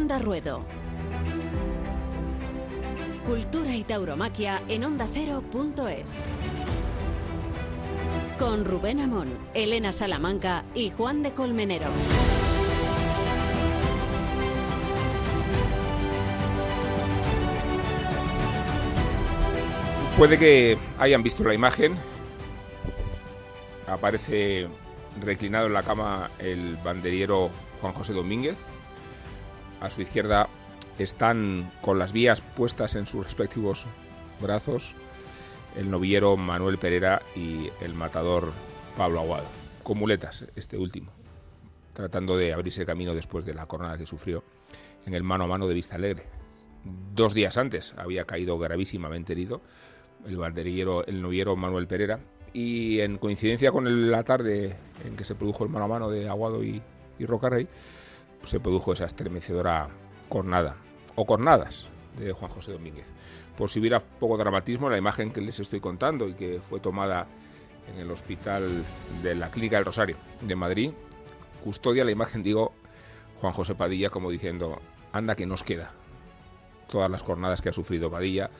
[0.00, 0.64] Onda Ruedo.
[3.26, 6.24] Cultura y tauromaquia en ondacero.es.
[8.38, 11.88] Con Rubén Amón, Elena Salamanca y Juan de Colmenero.
[20.16, 21.94] Puede que hayan visto la imagen.
[23.86, 24.66] Aparece
[25.20, 27.50] reclinado en la cama el banderiero
[27.82, 28.56] Juan José Domínguez.
[29.80, 30.48] A su izquierda
[30.98, 33.86] están con las vías puestas en sus respectivos
[34.40, 34.94] brazos
[35.76, 38.52] el novillero Manuel Pereira y el matador
[38.96, 39.46] Pablo Aguado,
[39.82, 41.12] con muletas este último,
[41.94, 44.42] tratando de abrirse camino después de la coronada que sufrió
[45.06, 46.24] en el mano a mano de Vista Alegre.
[47.14, 49.60] Dos días antes había caído gravísimamente herido
[50.26, 52.20] el banderillero, el novillero Manuel Pereira,
[52.52, 56.28] y en coincidencia con la tarde en que se produjo el mano a mano de
[56.28, 56.82] Aguado y,
[57.18, 57.68] y Rocarrey,
[58.44, 59.88] se produjo esa estremecedora
[60.28, 60.76] cornada,
[61.14, 63.06] o cornadas, de Juan José Domínguez.
[63.56, 67.26] Por si hubiera poco dramatismo, la imagen que les estoy contando y que fue tomada
[67.92, 68.84] en el hospital
[69.22, 70.92] de la Clínica del Rosario de Madrid,
[71.62, 72.72] custodia la imagen, digo,
[73.40, 74.80] Juan José Padilla como diciendo,
[75.12, 75.92] anda que nos queda.
[76.88, 78.50] Todas las jornadas que ha sufrido Padilla,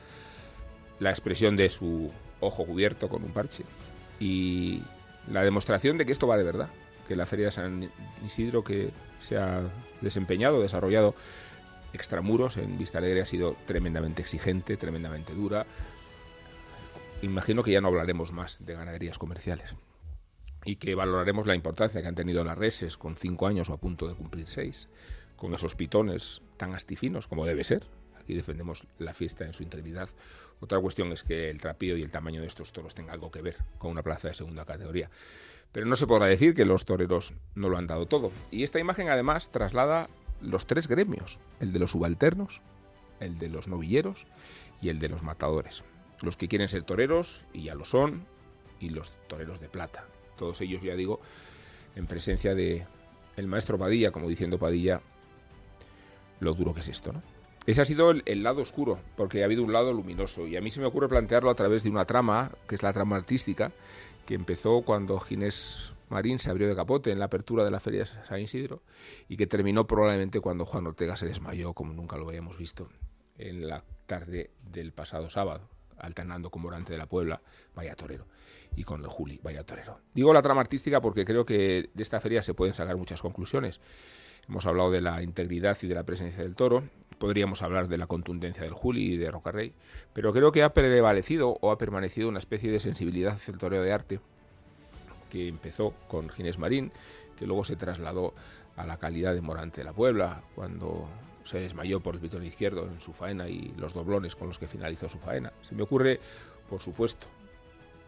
[0.99, 3.63] la expresión de su ojo cubierto con un parche
[4.19, 4.83] y
[5.27, 6.69] la demostración de que esto va de verdad,
[7.07, 7.91] que la Feria de San
[8.25, 9.61] Isidro que se ha
[10.01, 11.15] desempeñado, desarrollado
[11.93, 15.65] extramuros en Vista Alegre ha sido tremendamente exigente, tremendamente dura.
[17.21, 19.75] Imagino que ya no hablaremos más de ganaderías comerciales
[20.65, 23.77] y que valoraremos la importancia que han tenido las reses con cinco años o a
[23.77, 24.89] punto de cumplir seis,
[25.35, 27.83] con esos pitones tan astifinos como debe ser.
[28.19, 30.09] Aquí defendemos la fiesta en su integridad.
[30.59, 33.41] Otra cuestión es que el trapío y el tamaño de estos toros tenga algo que
[33.41, 35.09] ver con una plaza de segunda categoría.
[35.71, 38.31] Pero no se podrá decir que los toreros no lo han dado todo.
[38.49, 40.09] Y esta imagen además traslada
[40.41, 42.61] los tres gremios, el de los subalternos,
[43.19, 44.25] el de los novilleros
[44.81, 45.83] y el de los matadores.
[46.21, 48.25] Los que quieren ser toreros, y ya lo son,
[48.79, 50.05] y los toreros de plata.
[50.37, 51.21] Todos ellos, ya digo,
[51.95, 52.85] en presencia de
[53.37, 55.01] el maestro Padilla, como diciendo Padilla,
[56.39, 57.21] lo duro que es esto, ¿no?
[57.67, 60.47] Ese ha sido el, el, lado oscuro, porque ha habido un lado luminoso.
[60.47, 62.91] Y a mí se me ocurre plantearlo a través de una trama, que es la
[62.91, 63.71] trama artística,
[64.31, 67.99] que empezó cuando Ginés Marín se abrió de capote en la apertura de la Feria
[67.99, 68.81] de San Isidro
[69.27, 72.87] y que terminó probablemente cuando Juan Ortega se desmayó, como nunca lo habíamos visto,
[73.37, 77.41] en la tarde del pasado sábado, alternando con Morante de la Puebla,
[77.75, 78.25] vaya torero,
[78.73, 79.99] y con el Juli, vaya torero.
[80.13, 83.81] Digo la trama artística porque creo que de esta feria se pueden sacar muchas conclusiones.
[84.47, 86.85] Hemos hablado de la integridad y de la presencia del toro,
[87.21, 89.73] podríamos hablar de la contundencia del Juli y de Rocarrey,
[90.11, 93.83] pero creo que ha prevalecido o ha permanecido una especie de sensibilidad hacia el toreo
[93.83, 94.19] de arte
[95.29, 96.91] que empezó con Ginés Marín,
[97.37, 98.33] que luego se trasladó
[98.75, 101.07] a la calidad de Morante de la Puebla, cuando
[101.43, 104.67] se desmayó por el pitón izquierdo en su faena y los doblones con los que
[104.67, 105.53] finalizó su faena.
[105.61, 106.19] Se me ocurre,
[106.71, 107.27] por supuesto,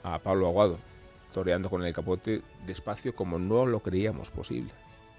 [0.01, 0.79] a Pablo Aguado,
[1.35, 4.71] toreando con el capote despacio como no lo creíamos posible.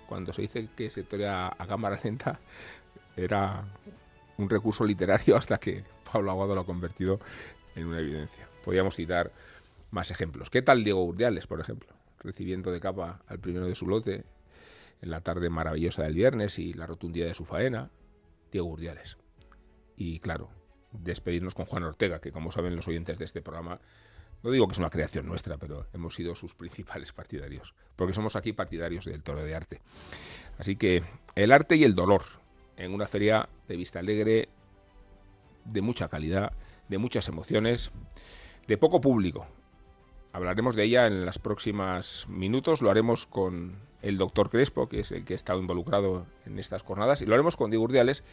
[0.09, 2.41] Cuando se dice que se torea a cámara lenta,
[3.17, 3.65] era
[4.39, 7.21] un recurso literario hasta que Pablo Aguado lo ha convertido
[7.75, 8.49] en una evidencia.
[8.65, 9.33] Podríamos citar
[9.91, 10.51] más ejemplos.
[10.51, 11.91] ¿Qué tal Diego Urdiales, por ejemplo?
[12.21, 14.25] Recibiendo de capa al primero de su lote
[15.03, 17.91] en la tarde maravillosa del viernes y la rotundidad de su faena.
[18.51, 19.17] Diego Urdiales.
[19.97, 20.51] Y claro,
[20.93, 23.81] despedirnos con Juan Ortega, que como saben los oyentes de este programa,
[24.43, 28.37] no digo que es una creación nuestra, pero hemos sido sus principales partidarios, porque somos
[28.37, 29.81] aquí partidarios del toro de arte.
[30.59, 31.03] Así que
[31.35, 32.23] el arte y el dolor
[32.77, 34.49] en una feria de vista alegre,
[35.65, 36.53] de mucha calidad,
[36.89, 37.91] de muchas emociones,
[38.67, 39.47] de poco público,
[40.35, 42.83] Hablaremos de ella en las próximas minutos.
[42.83, 46.83] Lo haremos con el doctor Crespo, que es el que ha estado involucrado en estas
[46.83, 48.25] jornadas, y lo haremos con Diego Urdiales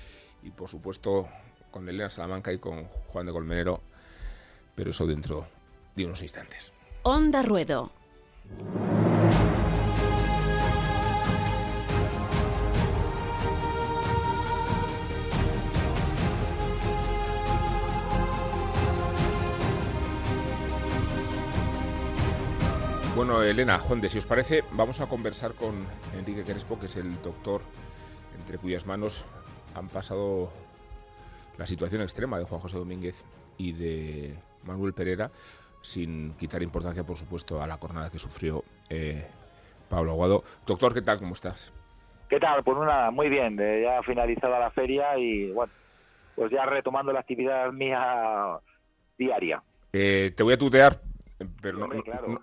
[0.42, 1.30] y, por supuesto,
[1.70, 3.82] con Elena Salamanca y con Juan de Colmenero,
[4.74, 5.46] pero eso dentro
[5.96, 6.74] de unos instantes.
[7.04, 7.92] Onda Ruedo.
[23.24, 25.86] Bueno, Elena, Juan de, si os parece, vamos a conversar con
[26.18, 27.62] Enrique Crespo, que es el doctor
[28.36, 29.28] entre cuyas manos
[29.76, 30.50] han pasado
[31.56, 33.24] la situación extrema de Juan José Domínguez
[33.60, 34.34] y de
[34.64, 35.30] Manuel Pereira,
[35.84, 39.28] sin quitar importancia, por supuesto, a la jornada que sufrió eh,
[39.88, 40.44] Pablo Aguado.
[40.66, 41.20] Doctor, ¿qué tal?
[41.20, 41.72] ¿Cómo estás?
[42.28, 42.64] ¿Qué tal?
[42.64, 43.56] Pues nada, muy bien.
[43.56, 45.72] Ya finalizada la feria y, bueno,
[46.34, 48.58] pues ya retomando la actividad mía
[49.16, 49.62] diaria.
[49.94, 51.11] Eh, te voy a tutear
[51.62, 51.88] pero no,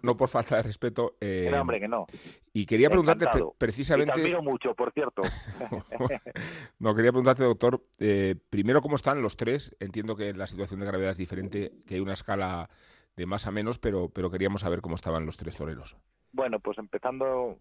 [0.02, 1.16] no, por falta de respeto.
[1.20, 2.06] Eh, hombre, que no.
[2.52, 4.12] Y quería preguntarte precisamente.
[4.14, 5.22] te admiro mucho, por cierto.
[6.78, 9.76] no, quería preguntarte, doctor, eh, primero, ¿cómo están los tres?
[9.80, 12.68] Entiendo que la situación de gravedad es diferente, que hay una escala
[13.16, 15.96] de más a menos, pero, pero queríamos saber cómo estaban los tres toreros.
[16.32, 17.58] Bueno, pues empezando,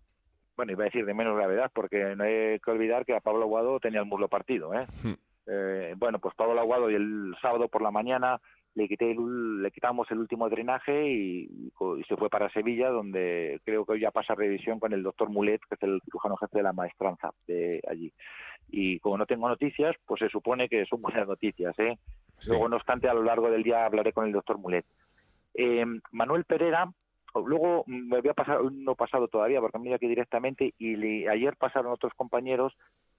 [0.56, 3.44] bueno, iba a decir de menos gravedad, porque no hay que olvidar que a Pablo
[3.44, 4.86] Aguado tenía el muslo partido, ¿eh?
[5.04, 5.13] Hmm.
[5.48, 8.40] eh bueno, pues Pablo Aguado y el sábado por la mañana
[8.77, 11.71] le quité le quitamos el último drenaje y,
[12.07, 15.62] se fue para Sevilla donde creo que hoy ya pasa revisión con el doctor Mulet
[15.68, 18.13] que es el cirujano jefe de la maestranza de allí.
[18.69, 21.97] Y como no tengo noticias pues se supone que son buenas noticias ¿eh?
[22.47, 24.85] luego no obstante a lo largo del día hablaré con el doctor Mulet.
[25.56, 26.88] Eh, Manuel Pereira
[27.33, 32.13] luego me había pasado no pasado todavía porque me aquí directamente y ayer pasaron otros
[32.15, 32.73] compañeros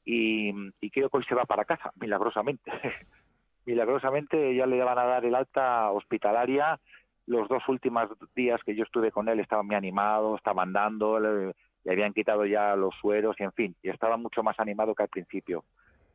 [0.05, 2.71] y, y creo que hoy se va para casa milagrosamente
[3.69, 6.81] milagrosamente ya le van a dar el alta hospitalaria.
[7.27, 11.55] Los dos últimos días que yo estuve con él estaba muy animado, estaba andando, le,
[11.87, 15.11] habían quitado ya los sueros y en fin, y estaba mucho más animado que al
[15.11, 15.65] principio.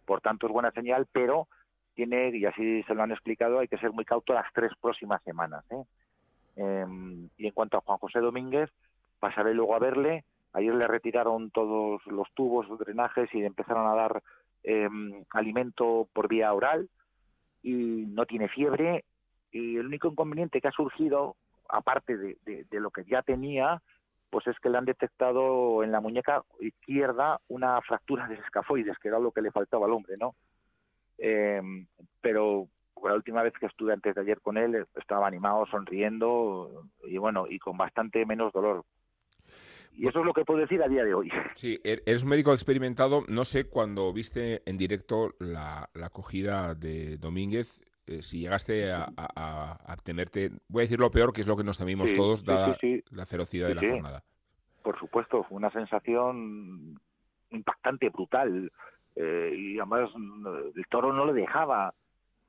[0.03, 1.47] Por tanto, es buena señal, pero
[1.93, 5.21] tiene, y así se lo han explicado, hay que ser muy cauto las tres próximas
[5.21, 5.63] semanas.
[5.69, 5.83] ¿eh?
[6.55, 8.71] Em, y en cuanto a Juan José Domínguez,
[9.19, 10.25] pasaré luego a verle.
[10.53, 14.23] Ayer le retiraron todos los tubos, los drenajes y le empezaron a dar
[14.63, 16.89] em, alimento por vía oral
[17.63, 19.05] y no tiene fiebre.
[19.51, 21.35] Y el único inconveniente que ha surgido,
[21.69, 23.81] aparte de, de, lo que ya tenía,
[24.29, 29.07] pues es que le han detectado en la muñeca izquierda una fractura de escafoides, que
[29.07, 30.35] era lo que le faltaba al hombre, ¿no?
[31.17, 31.61] Eh,
[32.19, 32.67] pero
[33.03, 37.45] la última vez que estuve antes de ayer con él estaba animado, sonriendo y bueno,
[37.49, 38.83] y con bastante menos dolor.
[39.95, 41.31] Y eso es lo que puedo decir a día de hoy.
[41.53, 43.23] Sí, er, eres un médico experimentado.
[43.27, 49.97] No sé, cuando viste en directo la, acogida de Domínguez, eh, si llegaste a, a,
[50.03, 52.77] temerte, voy a decir lo peor, que es lo que nos temimos todos, dada
[53.11, 54.23] la ferocidad de la jornada.
[54.81, 56.99] Por supuesto, fue una sensación
[57.51, 58.71] impactante, brutal.
[59.15, 60.09] Eh, y además
[60.75, 61.93] el toro no le dejaba.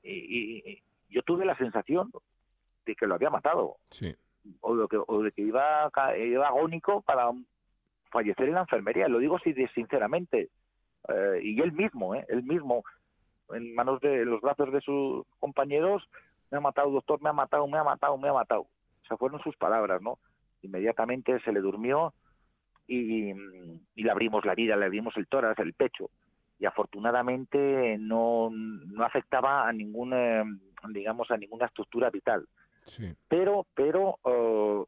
[0.03, 2.11] y, yo tuve la sensación
[2.87, 3.77] de que lo había matado.
[3.91, 4.17] Sí
[4.61, 7.31] o de que, o de que iba, iba agónico para
[8.11, 9.09] fallecer en la enfermería.
[9.09, 9.39] Lo digo
[9.75, 10.51] sinceramente.
[11.09, 12.83] Eh, y él mismo, eh, él mismo,
[13.51, 16.03] en manos de los brazos de sus compañeros,
[16.51, 18.67] me ha matado, doctor, me ha matado, me ha matado, me ha matado.
[19.05, 20.19] Esas fueron sus palabras, ¿no?
[20.63, 22.15] Inmediatamente se le durmió
[22.87, 26.11] y, y le abrimos la vida, le abrimos el tórax, el pecho.
[26.59, 30.45] Y afortunadamente no, no afectaba a ninguna,
[30.89, 32.47] digamos, a ninguna estructura vital.
[33.29, 34.85] Pero, pero eh,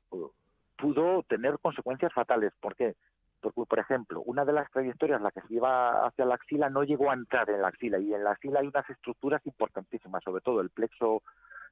[0.76, 2.52] pudo tener consecuencias fatales.
[2.60, 2.94] ¿Por qué?
[3.40, 6.84] Porque, por ejemplo, una de las trayectorias, la que se iba hacia la axila, no
[6.84, 7.98] llegó a entrar en la axila.
[7.98, 11.22] Y en la axila hay unas estructuras importantísimas, sobre todo el plexo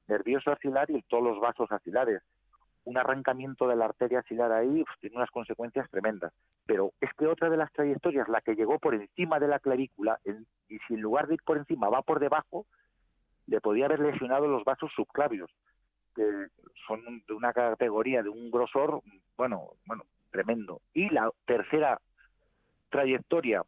[0.07, 2.21] nervioso axilar y todos los vasos axilares.
[2.83, 6.33] Un arrancamiento de la arteria axilar ahí pues, tiene unas consecuencias tremendas.
[6.65, 10.19] Pero es que otra de las trayectorias, la que llegó por encima de la clavícula,
[10.69, 12.67] y si en lugar de ir por encima va por debajo,
[13.47, 15.51] le podía haber lesionado los vasos subclavios
[16.15, 16.47] que
[16.87, 19.01] son de una categoría, de un grosor,
[19.37, 20.81] bueno, bueno, tremendo.
[20.93, 21.99] Y la tercera
[22.89, 23.63] trayectoria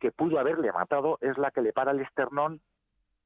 [0.00, 2.60] que pudo haberle matado es la que le para el esternón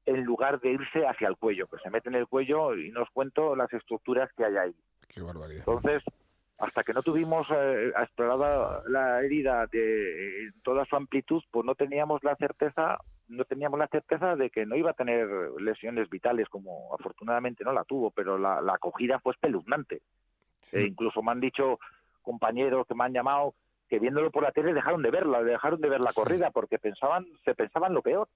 [0.05, 3.09] en lugar de irse hacia el cuello, que se mete en el cuello y nos
[3.11, 4.75] cuento las estructuras que hay ahí.
[5.07, 5.59] Qué barbaridad.
[5.59, 6.03] Entonces,
[6.61, 12.23] hasta que no tuvimos eh, explorada la herida de toda su amplitud, pues no teníamos
[12.23, 12.99] la certeza
[13.29, 15.25] no teníamos la certeza de que no iba a tener
[15.59, 20.01] lesiones vitales como afortunadamente no la tuvo, pero la, acogida fue espeluznante.
[20.73, 21.79] E incluso me han dicho
[22.21, 23.55] compañeros que me han llamado
[23.89, 27.25] que viéndolo por la tele dejaron de verla, dejaron de ver la corrida porque pensaban,
[27.45, 28.27] se pensaban lo peor.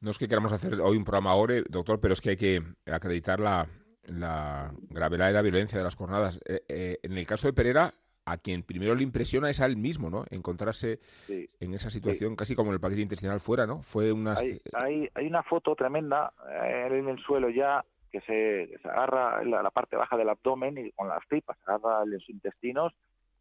[0.00, 2.62] No es que queramos hacer hoy un programa ahora, doctor, pero es que hay que
[2.86, 3.66] acreditar la,
[4.04, 6.40] la gravedad y la violencia de las jornadas.
[6.46, 7.92] Eh, eh, en el caso de Pereira,
[8.24, 10.24] a quien primero le impresiona es a él mismo, ¿no?
[10.30, 13.82] Encontrarse en esa situación casi como en el paquete intestinal fuera, ¿no?
[13.82, 14.34] Fue una...
[14.74, 19.70] Hay, hay, una foto tremenda eh, en el suelo ya que se, agarra la, la,
[19.70, 22.92] parte baja del abdomen y con las tripas, agarra los intestinos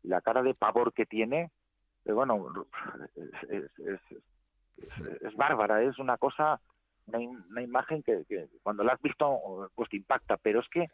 [0.04, 1.52] y la cara de pavor que tiene,
[2.06, 2.66] eh, bueno,
[3.16, 4.00] es,
[5.22, 6.60] es, bárbara, es una cosa,
[7.18, 8.24] una, imagen que,
[8.64, 10.88] cuando la has visto pues te impacta, pero es que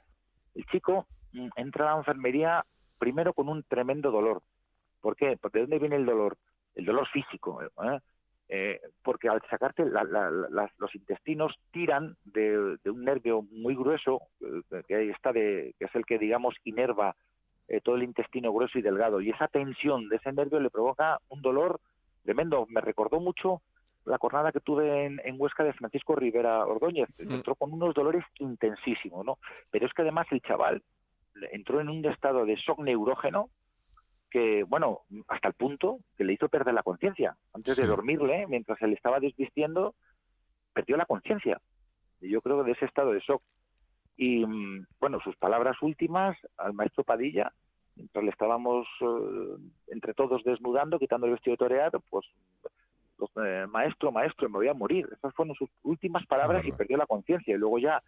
[0.55, 2.65] el chico mm, entra a la enfermería
[2.97, 4.41] primero con un tremendo dolor.
[5.01, 5.37] ¿Por qué?
[5.53, 6.37] ¿De dónde viene el dolor?
[6.75, 7.61] El dolor físico.
[7.63, 7.99] ¿eh?
[8.49, 15.33] Eh, porque al sacarte los intestinos tiran de, un nervio muy grueso eh, que está
[15.33, 17.15] de, que es el que digamos inerva
[17.83, 21.41] todo el intestino grueso y delgado y esa tensión de ese nervio le provoca un
[21.41, 21.81] dolor
[22.23, 23.61] tremendo me recordó mucho
[24.07, 27.31] la jornada que tuve en, Huesca de Francisco Rivera Ordóñez mm.
[27.31, 29.37] entró con unos dolores intensísimos no
[29.69, 30.81] pero es que además el chaval
[31.51, 33.49] entró en un estado de shock neurógeno
[34.29, 37.37] que, bueno, hasta el punto que le hizo perder la conciencia.
[37.53, 39.95] Antes de dormirle, mientras se le estaba desvistiendo,
[40.73, 41.61] perdió la conciencia.
[42.21, 43.41] Yo creo que de ese estado de shock.
[44.17, 47.53] Y, mm, bueno, sus palabras últimas al maestro Padilla,
[47.95, 52.25] mientras le estábamos eh, entre todos desnudando, quitando el vestido de torear, pues,
[53.69, 55.07] maestro, maestro, me voy a morir.
[55.11, 57.55] Esas fueron sus últimas palabras y perdió la conciencia.
[57.55, 58.01] Y luego ya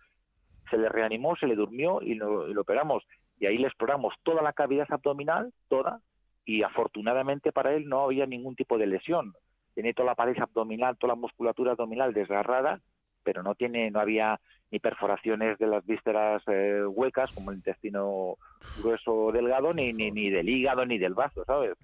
[0.70, 3.04] se le reanimó, se le durmió y lo, y lo operamos.
[3.40, 6.02] Y ahí le exploramos toda la cavidad abdominal, toda,
[6.46, 9.34] y afortunadamente para él no había ningún tipo de lesión.
[9.74, 12.82] Tiene toda la pared abdominal, toda la musculatura abdominal desgarrada,
[13.24, 14.40] pero no tiene, no había
[14.72, 18.36] ni perforaciones de las vísceras eh, huecas como el intestino
[18.82, 21.76] grueso delgado, ni, ni, ni del hígado, ni del vaso, ¿sabes?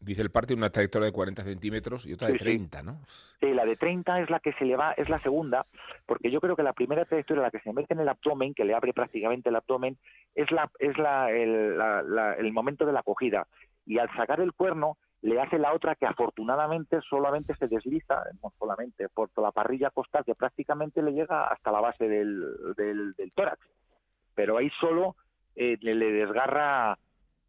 [0.00, 3.00] Dice el parte una trayectoria de 40 centímetros y otra de 30, ¿no?
[3.06, 5.66] Sí, la de 30 es la que se le va, es la segunda,
[6.06, 8.64] porque yo creo que la primera trayectoria, la que se mete en el abdomen, que
[8.64, 9.98] le abre prácticamente el abdomen,
[10.34, 11.78] es la es la, el,
[12.38, 13.46] el momento de la acogida.
[13.84, 18.52] Y al sacar el cuerno, le hace la otra que afortunadamente solamente se desliza, no
[18.58, 23.60] solamente, por la parrilla costal, que prácticamente le llega hasta la base del, del, tórax.
[24.34, 25.16] Pero ahí solo
[25.56, 26.98] eh, le desgarra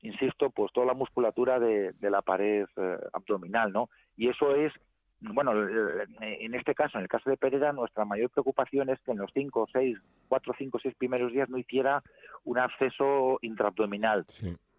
[0.01, 3.89] insisto, pues toda la musculatura de, la pared eh, abdominal, ¿no?
[4.17, 4.73] Y eso es,
[5.21, 6.07] bueno, eh,
[6.41, 9.31] en este caso, en el caso de Pereira, nuestra mayor preocupación es que en los
[9.33, 12.03] cinco, seis, cuatro, cinco, seis primeros días no hiciera
[12.43, 14.25] un acceso intraabdominal.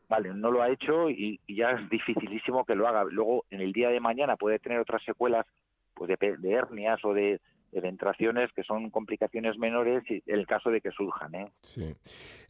[0.09, 3.05] Vale, no lo ha hecho y, ya es dificilísimo que lo haga.
[3.05, 5.47] Luego, en el día de mañana puede tener otras secuelas
[5.95, 7.41] pues de, de hernias o de,
[7.73, 11.35] eventraciones que son complicaciones menores y el caso de que surjan.
[11.35, 11.53] ¿eh?
[11.63, 11.95] Sí.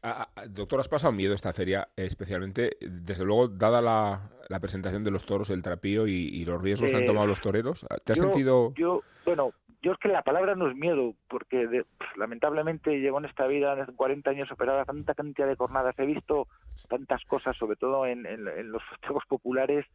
[0.02, 5.10] Ah, ah, doctor, ¿has pasado miedo esta feria, especialmente, desde luego, dada la, presentación de
[5.10, 7.86] los toros, el trapío y, los riesgos que han tomado los toreros?
[8.04, 8.72] ¿Te has sentido...?
[8.76, 11.84] Yo, bueno, yo es que la palabra no es miedo, porque
[12.16, 16.48] lamentablemente llevo en esta vida, en 40 años operada, tanta cantidad de jornadas, he visto
[16.88, 19.86] tantas cosas, sobre todo en, en los festejos populares,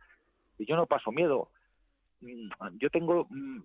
[0.57, 1.49] y yo no paso miedo
[2.79, 3.61] yo tengo, mm,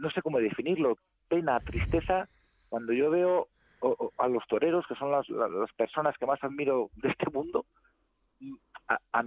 [0.00, 2.28] no sé cómo definirlo, pena, tristeza,
[2.68, 3.48] cuando yo veo
[4.18, 7.66] a los toreros, que son las, las personas que más admiro de este mundo,
[8.40, 8.54] mm,
[8.88, 9.24] a,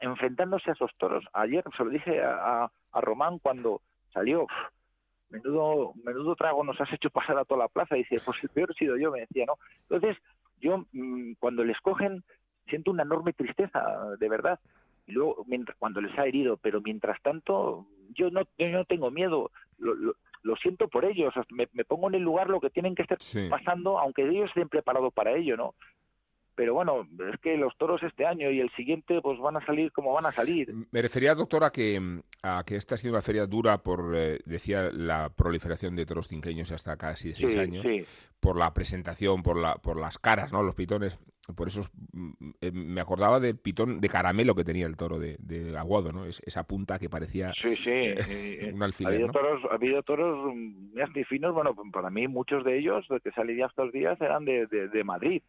[0.00, 1.24] enfrentándose a esos toros.
[1.32, 4.46] Ayer se lo dije a, a, Román cuando salió,
[5.28, 8.48] menudo, menudo trago nos has hecho pasar a toda la plaza, y dice, pues el
[8.48, 9.54] peor he sido yo, me decía, ¿no?
[9.88, 10.16] Entonces,
[10.60, 10.84] yo
[11.38, 12.22] cuando les cogen,
[12.68, 13.82] siento una enorme tristeza,
[14.18, 14.58] de verdad
[15.10, 19.10] y luego mientras, cuando les ha herido, pero mientras tanto yo no, yo no tengo
[19.10, 23.02] miedo, lo, lo, siento por ellos, me, pongo en el lugar lo que tienen que
[23.02, 25.74] estar pasando, aunque ellos estén preparados para ello, ¿no?
[26.60, 29.90] pero bueno, es que los toros este año y el siguiente pues van a salir
[29.92, 30.70] como van a salir.
[30.90, 34.40] Me refería, doctor, a que, a que esta ha sido una feria dura por, eh,
[34.44, 37.86] decía, la proliferación de toros cinqueños hasta casi seis años,
[38.40, 40.62] por la presentación, por, la, por las caras, ¿no?
[40.62, 41.18] Los pitones
[41.56, 41.82] por eso
[42.12, 42.30] mm,
[42.60, 45.38] eh, me acordaba del pitón de caramelo que tenía el toro de,
[45.76, 46.24] Aguado, ¿no?
[46.26, 49.12] esa punta que parecía sí, sí, eh, un alfiler.
[49.12, 53.20] Ha habido, toros, ha habido toros muy finos, bueno, para mí muchos de ellos, de
[53.20, 55.42] que salí estos días, eran de, de, Madrid.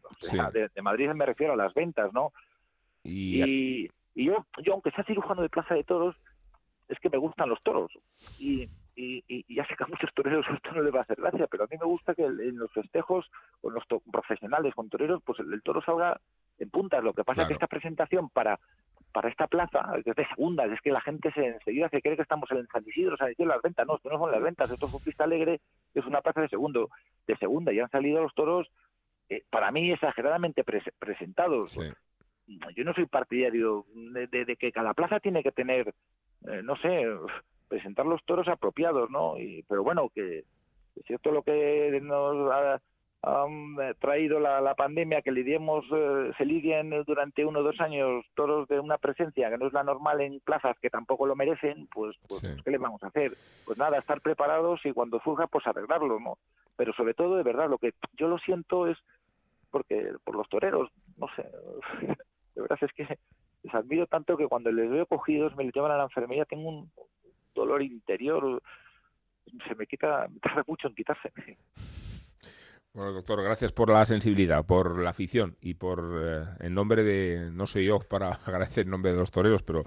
[0.52, 2.32] de, Madrid me refiero a las ventas, ¿no?
[3.04, 6.16] Y, y, yo, yo, aunque sea cirujano de Plaza de Toros,
[6.88, 7.90] es que me gustan los toros.
[8.38, 11.20] Y y, y, ya sé que a muchos toreros esto no les va a hacer
[11.20, 15.22] gracia, pero a mí me gusta que en los festejos con los profesionales, con toreros,
[15.24, 16.20] pues el, toro salga
[16.58, 17.02] en puntas.
[17.02, 18.58] Lo que pasa es que esta presentación para
[19.12, 22.22] para esta plaza, es de segunda, es que la gente se enseguida se cree que
[22.22, 24.86] estamos en San Isidro, San Isidro, las ventas, no, esto no son las ventas, esto
[24.86, 25.60] es un pista alegre,
[25.94, 26.88] es una plaza de segundo,
[27.26, 28.70] de segunda, y han salido los toros,
[29.28, 31.78] eh, para mí, exageradamente presentados.
[32.74, 35.94] Yo no soy partidario de, que cada plaza tiene que tener,
[36.48, 37.06] eh, no sé,
[37.72, 39.38] presentar los toros apropiados, ¿no?
[39.38, 45.32] Y, pero bueno, que es cierto lo que nos ha, eh, traído la, pandemia, que
[45.32, 49.68] lidiemos, eh, se lidien durante uno o dos años toros de una presencia que no
[49.68, 53.06] es la normal en plazas que tampoco lo merecen, pues, pues ¿qué le vamos a
[53.06, 53.32] hacer?
[53.64, 56.36] Pues nada, estar preparados y cuando surja, pues arreglarlo, ¿no?
[56.76, 58.98] Pero sobre todo, de verdad, lo que yo lo siento es
[59.70, 61.42] porque por los toreros, no sé,
[62.54, 63.18] de verdad es que
[63.62, 66.90] les admiro tanto que cuando les veo cogidos, me llevan a la enfermería, tengo un,
[67.54, 68.62] dolor interior,
[69.68, 71.32] se me quita, me tarda mucho en quitarse.
[72.94, 77.50] Bueno, doctor, gracias por la sensibilidad, por la afición y por, eh, en nombre de,
[77.50, 79.84] no sé yo para agradecer en nombre de los toreros, pero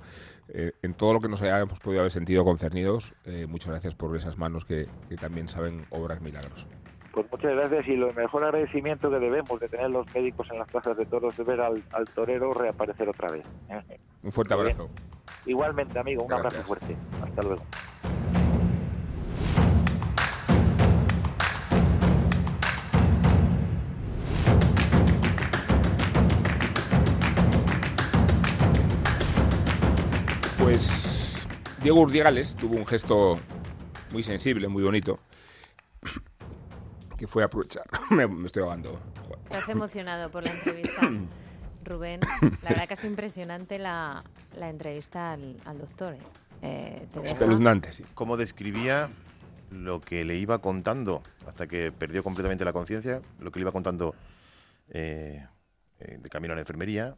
[0.47, 4.15] eh, en todo lo que nos hayamos podido haber sentido concernidos, eh, muchas gracias por
[4.17, 4.87] esas manos que,
[5.21, 6.67] también saben obras milagros
[7.15, 10.67] pues muchas gracias y lo mejor agradecimiento que debemos de tener los médicos en las
[10.67, 11.81] plazas de toros es ver al,
[12.13, 13.45] torero reaparecer otra vez.
[14.21, 14.89] Un fuerte abrazo.
[15.45, 16.97] Igualmente, amigo, un abrazo fuerte.
[17.23, 17.63] Hasta luego.
[30.57, 31.47] Pues
[31.81, 33.39] Diego Urdiales tuvo un gesto
[34.11, 35.19] muy sensible, muy bonito,
[37.17, 37.85] que fue aprovechar.
[38.09, 38.99] me, estoy ahogando.
[39.43, 41.01] Estás emocionado por la entrevista,
[41.83, 42.19] Rubén.
[42.63, 44.23] La verdad que es impresionante la,
[44.59, 46.15] entrevista al, doctor.
[46.15, 46.19] ¿eh?
[46.61, 48.03] Eh, Espeluznante, sí.
[48.13, 49.09] ¿Cómo describía
[49.69, 53.21] lo que le iba contando hasta que perdió completamente la conciencia?
[53.39, 54.15] Lo que le iba contando
[54.89, 55.45] eh,
[55.99, 57.17] eh, de camino a la enfermería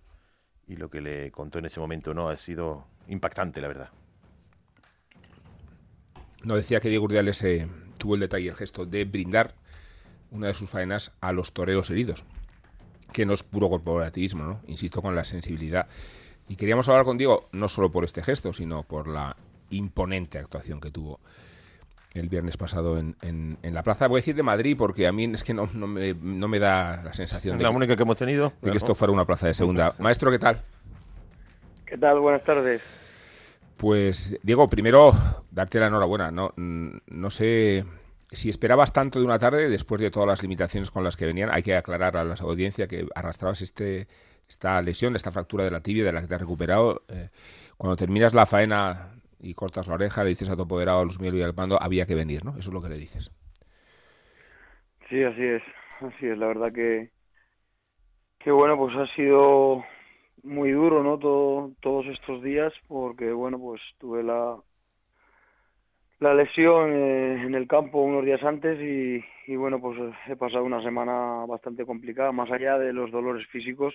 [0.68, 3.92] y lo que le contó en ese momento no ha sido impactante, la verdad.
[6.44, 7.44] No decía que Diego Urdiales
[7.98, 9.56] tuvo el detalle, el gesto de brindar
[10.32, 12.26] una de sus faenas a los toreros heridos,
[13.14, 14.62] que no es puro corporativismo, ¿no?
[14.68, 15.88] Insisto con la sensibilidad
[16.50, 19.36] y queríamos hablar contigo no solo por este gesto, sino por la
[19.70, 21.20] imponente actuación que tuvo
[22.14, 24.08] el viernes pasado en, en, la plaza.
[24.08, 26.58] Voy a decir de Madrid porque a mí es que no, no, me, no me,
[26.58, 29.48] da la sensación de, la única que hemos tenido, de que esto fuera una plaza
[29.48, 29.94] de segunda.
[30.00, 30.62] Maestro, ¿qué tal?
[31.86, 32.20] ¿Qué tal?
[32.20, 32.82] Buenas tardes.
[33.76, 35.14] Pues, Diego, primero,
[35.52, 36.32] darte la enhorabuena.
[36.32, 37.86] No, no sé
[38.30, 41.50] si esperabas tanto de una tarde, después de todas las limitaciones con las que venían,
[41.52, 44.08] hay que aclarar a la audiencia que arrastrabas este
[44.48, 47.30] esta lesión, esta fractura de la tibia de la que te has recuperado, eh,
[47.78, 51.20] cuando terminas la faena y cortas la oreja, le dices a tu apoderado, a Luis
[51.20, 52.52] Miguel y al mando, había que venir, ¿no?
[52.52, 53.32] Eso es lo que le dices.
[55.10, 55.64] Sí, así es,
[56.02, 56.38] así es.
[56.38, 57.12] La verdad que,
[58.40, 59.84] que bueno, pues ha sido
[60.44, 61.20] muy duro, ¿no?
[61.20, 64.58] Todo, todos estos días, porque bueno, pues tuve la,
[66.20, 69.98] la lesión eh, en el campo unos días antes y, y, bueno, pues
[70.28, 73.94] he pasado una semana bastante complicada, más allá de los dolores físicos,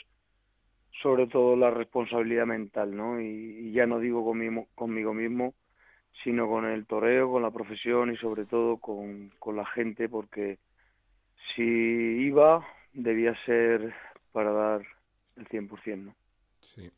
[1.03, 3.21] sobre todo la responsabilidad mental, ¿no?
[3.21, 5.55] Y, ya no digo conmigo, conmigo mismo,
[6.23, 10.59] sino con el toreo, con la profesión y sobre todo con, con la gente, porque
[11.55, 13.93] si iba, debía ser
[14.31, 14.83] para dar
[15.37, 16.15] el 100%, ¿no?
[16.61, 16.91] Sí.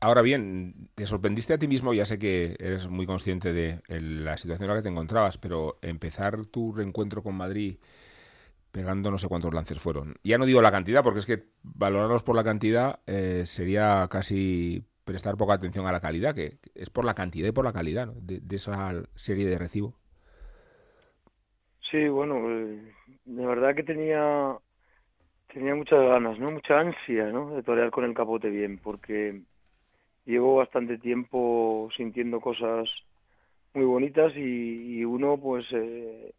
[0.00, 4.38] Ahora bien, te sorprendiste a ti mismo, ya sé que eres muy consciente de la
[4.38, 7.76] situación en la que te encontrabas, pero empezar tu reencuentro con Madrid
[8.72, 10.14] pegando no sé cuántos lances fueron.
[10.22, 14.84] Ya no digo la cantidad, porque es que valorarlos por la cantidad eh, sería casi
[15.04, 18.08] prestar poca atención a la calidad, que es por la cantidad y por la calidad
[18.08, 19.96] de, esa serie de recibo.
[21.90, 22.94] Sí, bueno, eh,
[23.24, 24.56] de verdad que tenía
[25.52, 26.52] tenía muchas ganas, ¿no?
[26.52, 27.56] Mucha ansia, ¿no?
[27.56, 29.42] De torear con el capote bien, porque
[30.30, 32.88] llevo bastante tiempo sintiendo cosas
[33.74, 36.32] muy bonitas y, uno pues eh,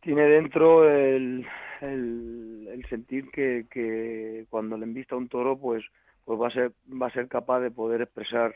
[0.00, 1.46] tiene dentro el,
[1.80, 5.84] el, sentir que, que, cuando le envista un toro pues
[6.24, 8.54] pues va a ser va a ser capaz de poder expresar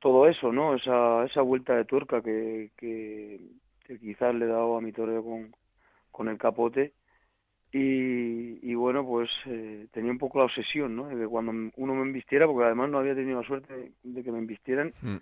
[0.00, 3.40] todo eso no esa esa vuelta de tuerca que, que,
[4.00, 5.54] quizás le he dado a mi toro con,
[6.10, 6.92] con el capote
[7.76, 11.94] y, y bueno pues eh, tenía un poco la obsesión no de que cuando uno
[11.94, 15.16] me embistiera porque además no había tenido la suerte de que me embistieran mm.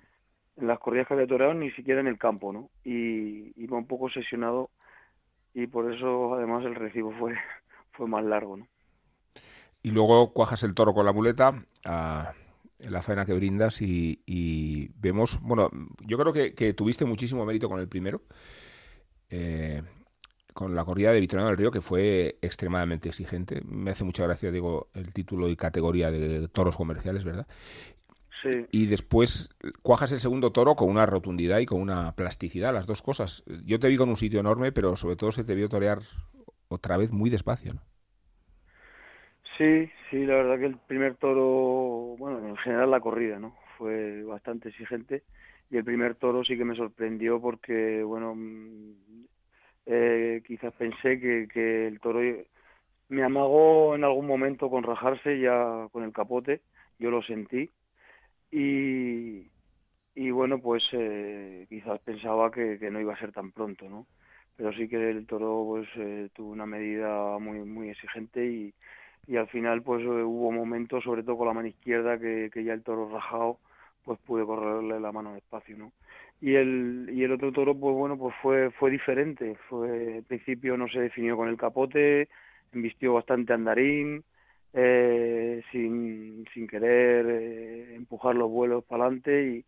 [0.56, 3.86] en las corridas que había toreado ni siquiera en el campo no y iba un
[3.86, 4.70] poco obsesionado
[5.54, 7.34] y por eso además el recibo fue,
[7.92, 8.56] fue más largo.
[8.56, 8.68] ¿no?
[9.82, 12.34] Y luego cuajas el toro con la muleta, a
[12.78, 17.88] la faena que brindas y, vemos, bueno, yo creo que, tuviste muchísimo mérito con el
[17.88, 18.22] primero,
[19.30, 19.82] eh,
[20.54, 23.60] con la corrida de Vitoriano del Río, que fue extremadamente exigente.
[23.66, 27.46] Me hace mucha gracia, digo, el título y categoría de toros comerciales, ¿verdad?
[28.70, 29.50] Y después
[29.82, 33.42] cuajas el segundo toro con una rotundidad y con una plasticidad, las dos cosas.
[33.64, 36.00] Yo te vi con un sitio enorme, pero sobre todo se te vio torear
[36.68, 37.80] otra vez muy despacio, ¿no?
[39.56, 43.56] Sí, sí, la verdad que el primer toro, bueno, en general la corrida, ¿no?
[43.78, 45.22] Fue bastante exigente
[45.70, 48.36] y el primer toro sí que me sorprendió porque, bueno,
[49.86, 52.20] eh, quizás pensé que, que el toro
[53.08, 56.62] me amagó en algún momento con rajarse ya con el capote,
[56.98, 57.70] yo lo sentí
[58.50, 59.50] y,
[60.14, 64.06] y bueno, pues eh, quizás pensaba que, que, no iba a ser tan pronto, ¿no?
[64.56, 68.74] Pero sí que el toro pues eh, tuvo una medida muy muy exigente y,
[69.26, 72.64] y al final pues eh, hubo momentos, sobre todo con la mano izquierda, que, que
[72.64, 73.58] ya el toro rajado
[74.04, 75.92] pues pude correrle la mano despacio, ¿no?
[76.44, 79.56] Y el, y el otro toro, pues bueno, pues fue, fue diferente.
[79.66, 82.28] Fue, al principio no se definió con el capote,
[82.70, 84.22] embistió bastante andarín,
[84.74, 89.64] eh, sin, sin querer eh, empujar los vuelos para adelante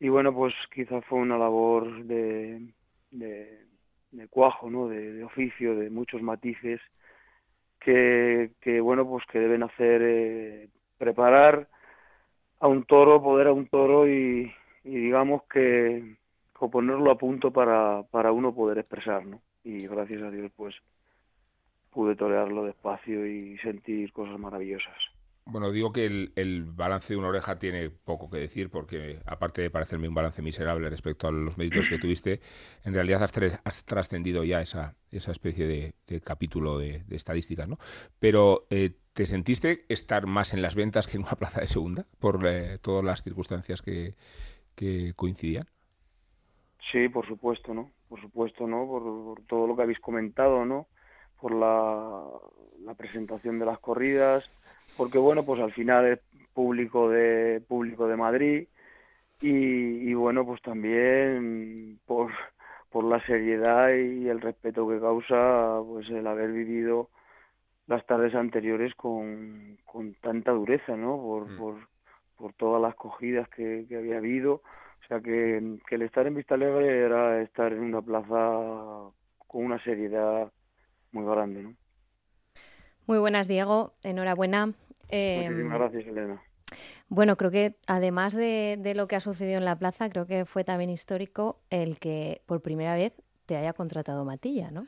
[0.00, 2.72] y, y bueno, pues quizás fue una labor de,
[3.10, 4.88] de, cuajo, ¿no?
[4.88, 6.80] De, oficio, de muchos matices
[7.80, 11.68] que, que bueno, pues que deben hacer eh, preparar
[12.60, 14.50] a un toro, poder a un toro y,
[14.88, 16.16] y digamos que
[16.72, 19.42] ponerlo a punto para, para uno poder expresar, ¿no?
[19.62, 20.74] Y gracias a Dios, pues
[21.90, 24.96] pude torearlo despacio y sentir cosas maravillosas.
[25.44, 29.70] Bueno, digo que el, balance de una oreja tiene poco que decir porque, aparte de
[29.70, 32.40] parecerme un balance miserable respecto a los méritos que tuviste,
[32.84, 37.78] en realidad has, trascendido ya esa, esa especie de, capítulo de, estadísticas, ¿no?
[38.18, 42.06] Pero, eh, ¿te sentiste estar más en las ventas que en una plaza de segunda
[42.18, 44.16] por eh, todas las circunstancias que,
[44.78, 45.66] que, coincidían?
[46.92, 47.90] Sí, por supuesto, ¿no?
[48.08, 48.86] Por supuesto, ¿no?
[48.86, 50.86] Por, todo lo que habéis comentado, ¿no?
[51.40, 52.24] Por la,
[52.84, 54.48] la presentación de las corridas
[54.98, 56.20] porque bueno, pues al final es
[56.52, 58.68] público de público de Madrid
[59.40, 62.32] y, bueno, pues también por,
[62.90, 67.10] por la seriedad y el respeto que causa pues el haber vivido
[67.86, 71.16] las tardes anteriores con, con tanta dureza, ¿no?
[71.16, 71.58] Por, mm.
[71.58, 71.76] por,
[72.38, 74.54] por todas las cogidas que, que había habido.
[74.54, 78.34] O sea que, que el estar en Vista Alegre era estar en una plaza
[79.46, 80.50] con una seriedad
[81.12, 81.74] muy grande, ¿no?
[83.06, 83.94] Muy buenas, Diego.
[84.02, 84.74] Enhorabuena
[85.10, 86.42] Muchísimas em, gracias, Elena.
[87.08, 90.64] Bueno, creo que además de, lo que ha sucedido en la plaza, creo que fue
[90.64, 94.86] también histórico el que por primera vez te haya contratado Matilla, ¿no?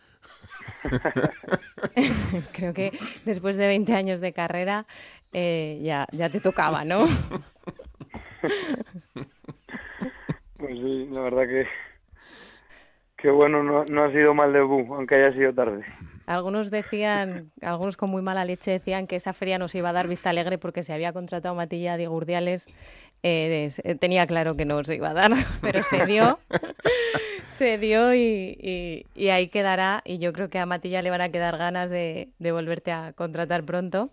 [2.52, 2.92] creo que
[3.24, 4.86] después de 20 años de carrera
[5.32, 7.04] eh, ya, ya te tocaba, ¿no?
[10.56, 11.66] pues sí, la verdad que,
[13.16, 15.84] que bueno, no, no ha sido mal debut, aunque haya sido tarde.
[16.30, 20.06] Algunos decían, algunos con muy mala leche decían que esa feria nos iba a dar
[20.06, 22.68] vista alegre porque se había contratado Matilla de Gurdiales.
[23.24, 26.38] Eh, eh, tenía claro que no se iba a dar, pero se dio.
[27.48, 30.02] se dio y, ahí quedará.
[30.04, 33.64] Y yo creo que a Matilla le van a quedar ganas de, volverte a contratar
[33.64, 34.10] pronto.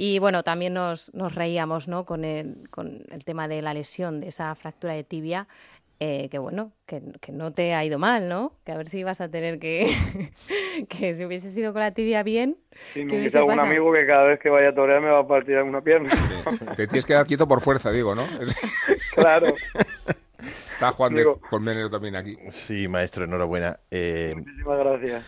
[0.00, 2.04] Y bueno, también nos, nos reíamos ¿no?
[2.04, 5.48] con, el, con el tema de la lesión, de esa fractura de tibia.
[5.98, 8.52] Eh, que bueno, que, no te ha ido mal, ¿no?
[8.64, 9.88] Que a ver si vas a tener que,
[10.88, 12.58] que si hubiese sido con la tibia bien.
[12.94, 15.26] Sí, me dice algún amigo que cada vez que vaya a torear me va a
[15.26, 16.10] partir alguna pierna.
[16.76, 18.24] Te tienes que dar quieto por fuerza, digo, ¿no?
[19.16, 19.48] claro.
[20.70, 22.38] Está Juan de Colmenero también aquí.
[22.50, 23.80] Sí, maestro, enhorabuena.
[23.90, 25.24] Eh, Muchísimas gracias.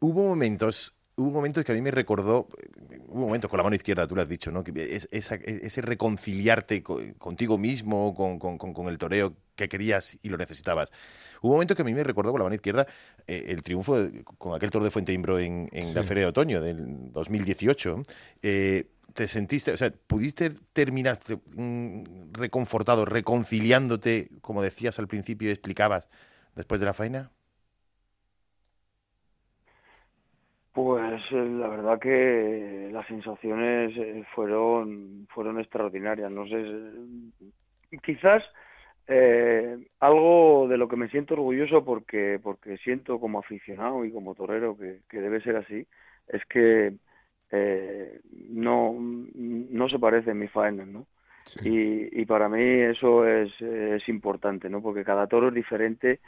[0.00, 2.48] hubo momentos hubo momentos que a mí me recordó,
[3.08, 4.64] hubo momentos con la mano izquierda, tú lo has dicho, ¿no?
[4.64, 4.72] Que
[5.10, 10.90] ese reconciliarte contigo mismo, con, el toreo que querías y lo necesitabas.
[11.42, 12.86] Hubo momentos que a mí me recordó con la mano izquierda
[13.26, 13.98] eh, el triunfo
[14.38, 18.02] con aquel toro de Fuente Imbro en, la Feria de Otoño del 2018.
[18.42, 21.18] Eh, ¿Te sentiste, o sea, pudiste terminar
[22.32, 26.08] reconfortado, reconciliándote, como decías al principio y explicabas,
[26.54, 27.30] después de la faena?
[30.72, 36.30] Pues eh, la verdad que las sensaciones eh, fueron fueron extraordinarias.
[36.30, 36.64] No sé,
[38.02, 38.42] quizás
[39.06, 44.34] eh, algo de lo que me siento orgulloso porque porque siento como aficionado y como
[44.34, 45.86] torero que, que debe ser así
[46.28, 46.94] es que
[48.50, 51.06] no no se parecen mis faenas, ¿no?
[51.62, 54.82] Y, y para mí eso es, es importante, ¿no?
[54.82, 56.20] Porque cada toro es diferente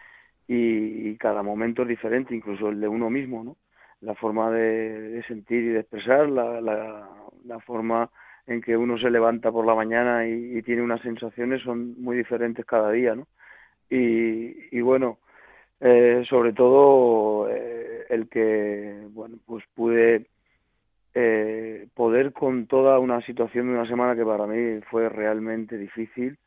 [0.46, 3.56] y, y cada momento es diferente, incluso el de uno mismo, ¿no?
[4.04, 8.10] La forma de, sentir y de expresar, la, la, forma
[8.46, 12.64] en que uno se levanta por la mañana y, tiene unas sensaciones son muy diferentes
[12.66, 13.26] cada día, ¿no?
[13.88, 15.18] Y, y bueno,
[15.80, 20.26] eh, sobre todo eh, el que, bueno, pues pude
[21.14, 26.38] eh, poder con toda una situación de una semana que para mí fue realmente difícil,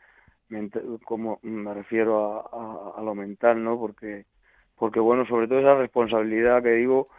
[1.04, 3.78] como me refiero a, a, a lo mental, ¿no?
[3.80, 4.26] Porque,
[4.78, 7.10] porque bueno, sobre todo esa responsabilidad que digo,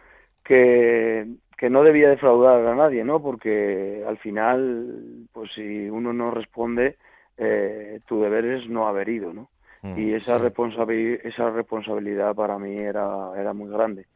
[0.49, 3.21] que, que no debía defraudar a nadie, ¿no?
[3.21, 6.97] Porque al final, pues si uno no responde,
[7.37, 9.51] eh, tu deber es no haber ido, ¿no?
[9.83, 14.07] Mm, y esa, esa responsabilidad para mí era, era muy grande.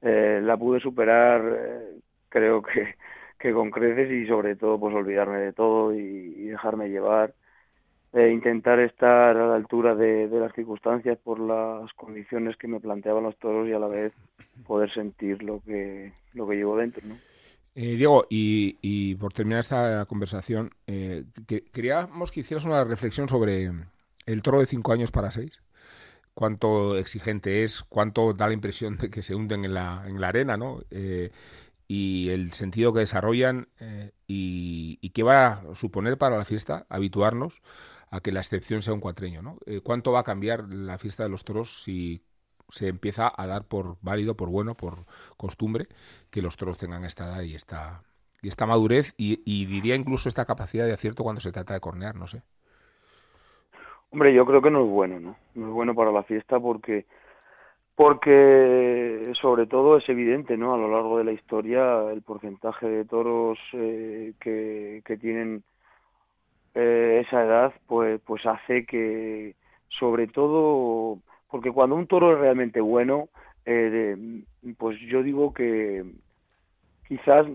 [0.00, 1.98] Eh, la pude superar, eh,
[2.28, 2.94] creo que,
[3.40, 7.34] que con creces y sobre todo pues olvidarme de todo y dejarme llevar
[8.12, 13.36] intentar estar a la altura de, las circunstancias por las condiciones que me planteaban los
[13.38, 14.12] toros y a la vez
[14.66, 17.06] poder sentir lo que, lo que llevo dentro.
[17.06, 17.16] ¿no?
[17.74, 21.24] Eh, Diego, y, por terminar esta conversación, eh,
[21.72, 23.70] queríamos que hicieras una reflexión sobre
[24.26, 25.60] el toro de cinco años para seis.
[26.34, 30.28] Cuánto exigente es, cuánto da la impresión de que se hunden en la, en la
[30.28, 30.80] arena, ¿no?
[30.90, 31.30] Eh,
[31.86, 33.68] y el sentido que desarrollan
[34.28, 37.60] y, y, qué va a suponer para la fiesta habituarnos
[38.10, 39.42] a que la excepción sea un cuatreño.
[39.42, 39.58] ¿no?
[39.66, 42.22] Eh, ¿Cuánto va a cambiar la fiesta de los toros si
[42.70, 45.88] se empieza a dar por válido, por bueno, por costumbre,
[46.30, 48.02] que los toros tengan esta edad y esta,
[48.42, 52.16] y esta madurez y, diría incluso esta capacidad de acierto cuando se trata de cornear,
[52.16, 52.42] no sé.
[54.10, 55.36] Hombre, yo creo que no es bueno, ¿no?
[55.54, 57.06] No es bueno para la fiesta porque
[57.94, 60.72] porque sobre todo es evidente, ¿no?
[60.72, 65.62] A lo largo de la historia el porcentaje de toros eh, que, que, tienen
[66.74, 69.54] eh, esa edad, pues, pues hace que,
[69.88, 71.18] sobre todo,
[71.50, 73.28] porque cuando un toro es realmente bueno,
[73.64, 74.42] eh,
[74.78, 76.04] pues yo digo que
[77.08, 77.46] quizás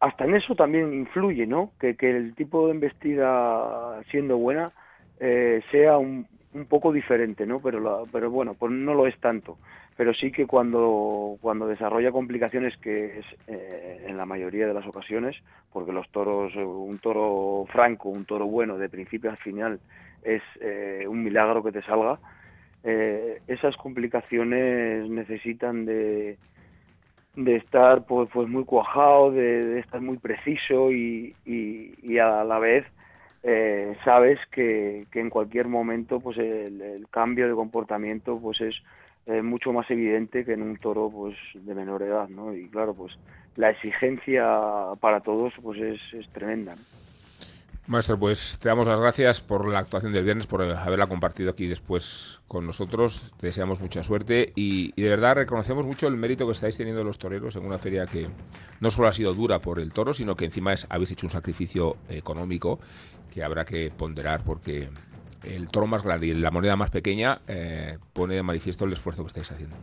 [0.00, 1.72] hasta en eso también influye, ¿no?
[1.80, 4.72] Que, que el tipo de embestida siendo buena
[5.20, 7.60] eh, sea un, un poco diferente, ¿no?
[7.60, 9.58] Pero, la, pero bueno, pues no lo es tanto.
[9.96, 14.86] Pero sí que cuando, cuando desarrolla complicaciones, que es eh, en la mayoría de las
[14.86, 15.36] ocasiones,
[15.72, 19.78] porque los toros, un toro franco, un toro bueno, de principio a final,
[20.24, 22.18] es eh, un milagro que te salga,
[22.82, 26.36] eh, esas complicaciones necesitan de,
[27.36, 32.44] de estar pues, pues muy cuajado, de, de estar muy preciso y, y, y a
[32.44, 32.84] la vez
[33.42, 38.74] eh, sabes que, que, en cualquier momento pues el, el, cambio de comportamiento pues es
[39.26, 42.94] eh, mucho más evidente que en un toro pues de menor edad no y claro
[42.94, 43.12] pues
[43.56, 44.44] la exigencia
[45.00, 46.76] para todos pues es, es tremenda.
[47.86, 51.66] Maestro, pues te damos las gracias por la actuación del viernes, por haberla compartido aquí
[51.66, 53.34] después con nosotros.
[53.38, 57.04] Te deseamos mucha suerte y, y, de verdad reconocemos mucho el mérito que estáis teniendo
[57.04, 58.26] los toreros en una feria que
[58.80, 61.30] no solo ha sido dura por el toro, sino que encima es, habéis hecho un
[61.30, 62.80] sacrificio económico
[63.30, 64.88] que habrá que ponderar porque
[65.44, 69.22] el toro más grande y la moneda más pequeña eh, pone de manifiesto el esfuerzo
[69.22, 69.76] que estáis haciendo.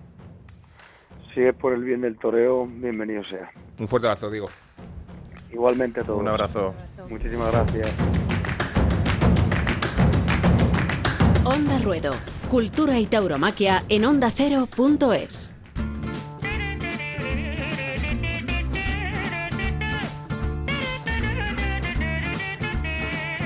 [1.34, 3.52] Si es por el bien del toreo, bienvenido sea.
[3.80, 4.50] Un fuerte abrazo, digo.
[5.52, 6.20] Igualmente a todos.
[6.20, 6.74] Un abrazo.
[7.10, 7.92] Muchísimas gracias.
[11.44, 12.12] Onda Ruedo.
[12.50, 15.54] Cultura y tauromaquia en ondacero.es.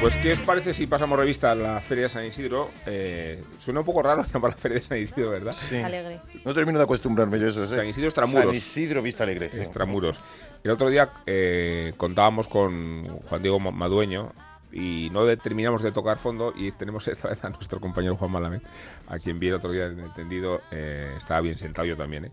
[0.06, 2.70] Pues, ¿qué os parece si pasamos revista a la Feria de San Isidro?
[2.86, 5.52] Eh, suena un poco raro llamar la Feria de San Isidro, ¿verdad?
[5.52, 5.78] Sí.
[5.78, 6.22] Alegre.
[6.46, 7.64] No termino de acostumbrarme yo a eso.
[7.64, 7.68] ¿eh?
[7.70, 8.46] San Isidro Extramuros.
[8.46, 9.50] San Isidro Vista Alegre.
[9.52, 9.58] Sí.
[9.58, 10.22] Extramuros.
[10.64, 14.32] El otro día eh, contábamos con Juan Diego Madueño
[14.72, 18.62] y no terminamos de tocar fondo y tenemos esta vez a nuestro compañero Juan Malamed,
[19.08, 22.26] a quien vi el otro día en el entendido, eh, estaba bien sentado yo también,
[22.26, 22.32] ¿eh?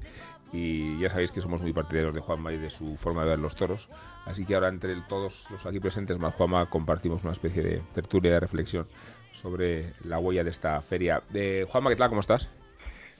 [0.52, 3.38] Y ya sabéis que somos muy partidarios de Juanma y de su forma de ver
[3.38, 3.88] los toros.
[4.26, 8.32] Así que ahora entre todos los aquí presentes más Juanma compartimos una especie de tertulia
[8.32, 8.84] de reflexión
[9.32, 11.22] sobre la huella de esta feria.
[11.30, 12.10] De Juanma, ¿qué tal?
[12.10, 12.50] ¿Cómo estás?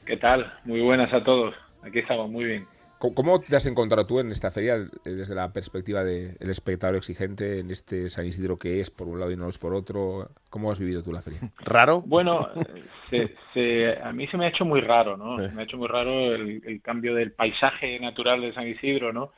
[0.05, 0.53] ¿Qué tal?
[0.65, 1.55] Muy buenas a todos.
[1.83, 2.67] Aquí estamos muy bien.
[3.11, 7.71] ¿Cómo te has encontrado tú en esta feria desde la perspectiva del espectador exigente en
[7.71, 10.29] este San Isidro que es por un lado y no es por otro?
[10.51, 11.41] ¿Cómo has vivido tú la feria?
[11.65, 12.03] ¿Raro?
[12.03, 12.49] Bueno,
[13.11, 15.37] se, se, a mí se me ha hecho muy raro, ¿no?
[15.47, 19.13] Se me ha hecho muy raro el, el cambio del paisaje natural de San Isidro,
[19.13, 19.33] ¿no?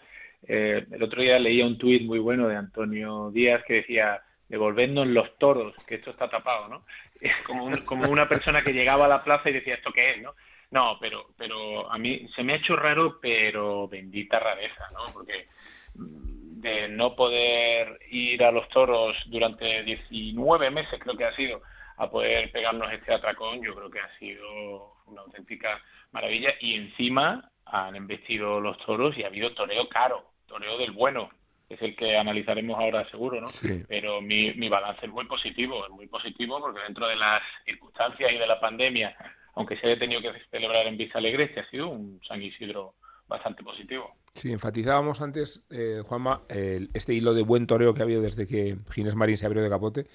[0.47, 5.07] Eh, el otro día leía un tuit muy bueno de Antonio Díaz que decía devolvernos
[5.07, 6.85] los toros, que esto está tapado, ¿no?
[7.47, 10.23] Como, un, como una persona que llegaba a la plaza y decía, ¿esto qué es,
[10.23, 10.35] no?
[10.75, 15.13] No, pero, pero a mí se me ha hecho raro, pero bendita rareza, ¿no?
[15.13, 15.47] Porque
[15.95, 21.63] de no poder ir a los toros durante 19 meses, creo que ha sido,
[21.97, 26.53] a poder pegarnos este atracón, yo creo que ha sido una auténtica maravilla.
[26.59, 31.31] Y encima han embestido los toros y ha habido toreo caro, toreo del bueno,
[31.69, 33.47] que es el que analizaremos ahora seguro, ¿no?
[33.47, 33.85] Sí.
[33.87, 38.33] Pero mi, mi balance es muy positivo, es muy positivo porque dentro de las circunstancias
[38.33, 39.17] y de la pandemia
[39.55, 42.95] aunque se haya tenido que celebrar en Vista Alegre, este ha sido un San Isidro
[43.27, 44.15] bastante positivo.
[44.35, 48.77] Sí, enfatizábamos antes, eh, Juanma, este hilo de buen toreo que ha habido desde que
[48.91, 50.07] Ginés Marín se abrió de capote,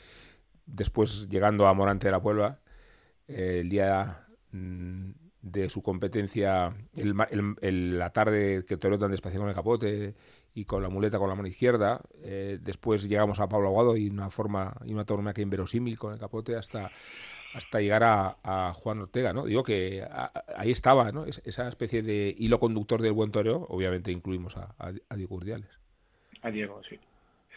[0.66, 2.60] después llegando a Morante de la Puebla,
[3.28, 9.12] eh, el día mmm, de su competencia, el, el, el, la tarde que toreó tan
[9.12, 10.16] despacio con el capote
[10.54, 14.10] y con la muleta con la mano izquierda, eh, después llegamos a Pablo Aguado y
[14.10, 16.92] una forma y una que inverosímil con el capote hasta
[17.54, 19.46] hasta llegar a, a, Juan Ortega, ¿no?
[19.46, 21.26] Digo que a, ahí estaba, ¿no?
[21.26, 25.70] esa especie de hilo conductor del buen toreo, obviamente incluimos a, a Diego Urdiales.
[26.42, 26.98] A Diego, sí.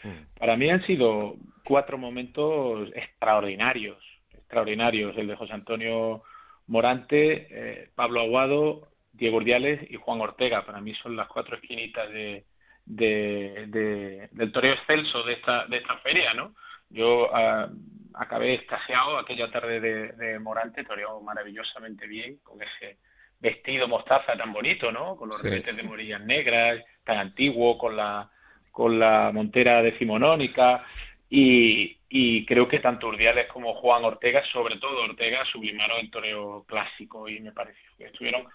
[0.02, 0.38] Mm.
[0.38, 3.98] Para mí han sido cuatro momentos extraordinarios,
[4.32, 6.22] extraordinarios, el de José Antonio
[6.66, 10.64] Morante, eh, Pablo Aguado, Diego Urdiales y Juan Ortega.
[10.64, 12.44] Para mí son las cuatro esquinitas de,
[12.84, 16.54] de, de del toreo excelso de esta, de esta feria, ¿no?
[16.90, 17.70] Yo uh,
[18.14, 22.98] acabé extasiado aquella tarde de, de Morante, toreó maravillosamente bien con ese
[23.40, 25.16] vestido mostaza tan bonito, ¿no?
[25.16, 28.30] Con los sí, de morillas negras, tan antiguo, con la
[28.70, 30.84] con la montera decimonónica
[31.28, 36.64] y, y creo que tanto Urdiales como Juan Ortega, sobre todo Ortega, sublimaron el toreo
[36.66, 38.46] clásico y me pareció que estuvieron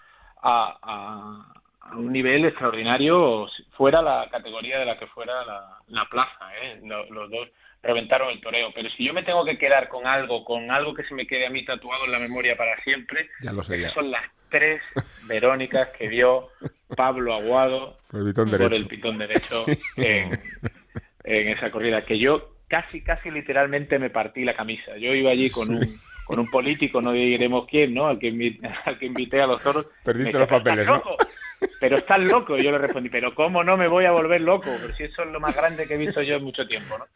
[0.42, 6.50] a, a, a un nivel extraordinario fuera la categoría de la que fuera la, plaza.
[6.62, 6.80] ¿eh?
[6.84, 7.48] Los, dos
[7.82, 8.70] reventaron el toreo.
[8.74, 11.46] Pero si yo me tengo que quedar con algo, con algo que se me quede
[11.46, 14.80] a mí tatuado en la memoria para siempre, ya lo sé, son las tres
[15.26, 16.48] Verónicas que vio
[16.96, 20.38] Pablo Aguado por el pitón derecho, en,
[21.24, 22.04] en esa corrida.
[22.04, 24.96] Que yo casi, casi literalmente me partí la camisa.
[24.96, 28.06] Yo iba allí con un con un político, no diremos quién, ¿no?
[28.06, 29.86] Al que, invité, al que invité a los toros.
[30.04, 31.02] Perdiste los papeles, ¿no?
[31.80, 32.56] Pero estás loco.
[32.56, 34.70] Y yo le respondí, pero ¿cómo no me voy a volver loco?
[34.80, 37.06] Pero si eso es lo más grande que he visto yo en mucho tiempo, ¿no?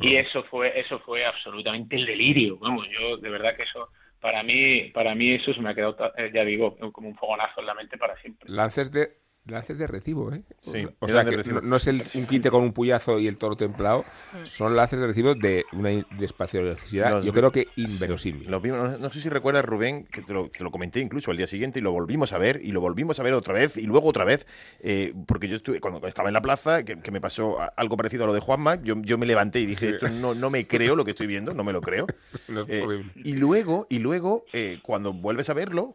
[0.00, 2.58] y eso fue, eso fue absolutamente el delirio.
[2.58, 3.88] Vamos, yo de verdad que eso,
[4.20, 7.60] para mí, para mí eso se me ha quedado, eh, ya digo, como un fogonazo
[7.60, 8.48] en la mente para siempre.
[8.48, 10.44] Lances de Lances de recibo, ¿eh?
[10.60, 13.56] Sí, o sea, que no, es el, un quinte con un puyazo y el toro
[13.56, 14.46] templado, mm.
[14.46, 17.20] son lances de recibo de una necesidad.
[17.22, 18.48] yo creo que inverosímil.
[18.48, 21.90] no, sé si recuerdas, Rubén, que te lo, comenté incluso al día siguiente y lo
[21.90, 24.46] volvimos a ver, y lo volvimos a ver otra vez, y luego otra vez,
[24.78, 28.26] eh, porque yo estuve, cuando estaba en la plaza, que, me pasó algo parecido a
[28.28, 31.04] lo de Juanma, yo, yo me levanté y dije, esto no, no me creo lo
[31.04, 32.06] que estoy viendo, no me lo creo.
[32.68, 35.92] Eh, y luego, y luego eh, cuando vuelves a verlo,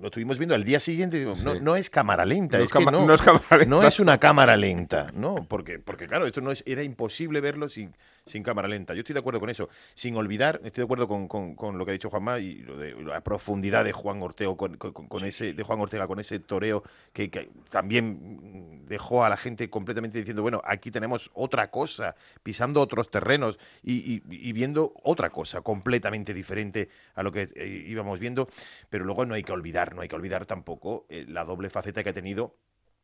[0.00, 2.58] lo estuvimos viendo al día siguiente, no, no es cámara lenta.
[2.58, 3.66] No es, que no, no, es cámara lenta.
[3.66, 5.46] no, es una cámara lenta, ¿no?
[5.48, 8.94] Porque, porque claro, esto no es, era imposible verlo sin, sin cámara lenta.
[8.94, 9.68] Yo estoy de acuerdo con eso.
[9.94, 12.94] Sin olvidar, estoy de acuerdo con, con, lo que ha dicho Juanma y lo de
[13.02, 16.82] la profundidad de Juan Ortega con, con ese, de Juan Ortega con ese toreo
[17.12, 23.10] que, también dejó a la gente completamente diciendo, bueno, aquí tenemos otra cosa, pisando otros
[23.10, 28.48] terrenos y, y, viendo otra cosa completamente diferente a lo que eh, íbamos viendo.
[28.90, 32.02] Pero luego no hay que olvidar, no hay que olvidar tampoco eh, la doble faceta
[32.02, 32.56] que ha tenido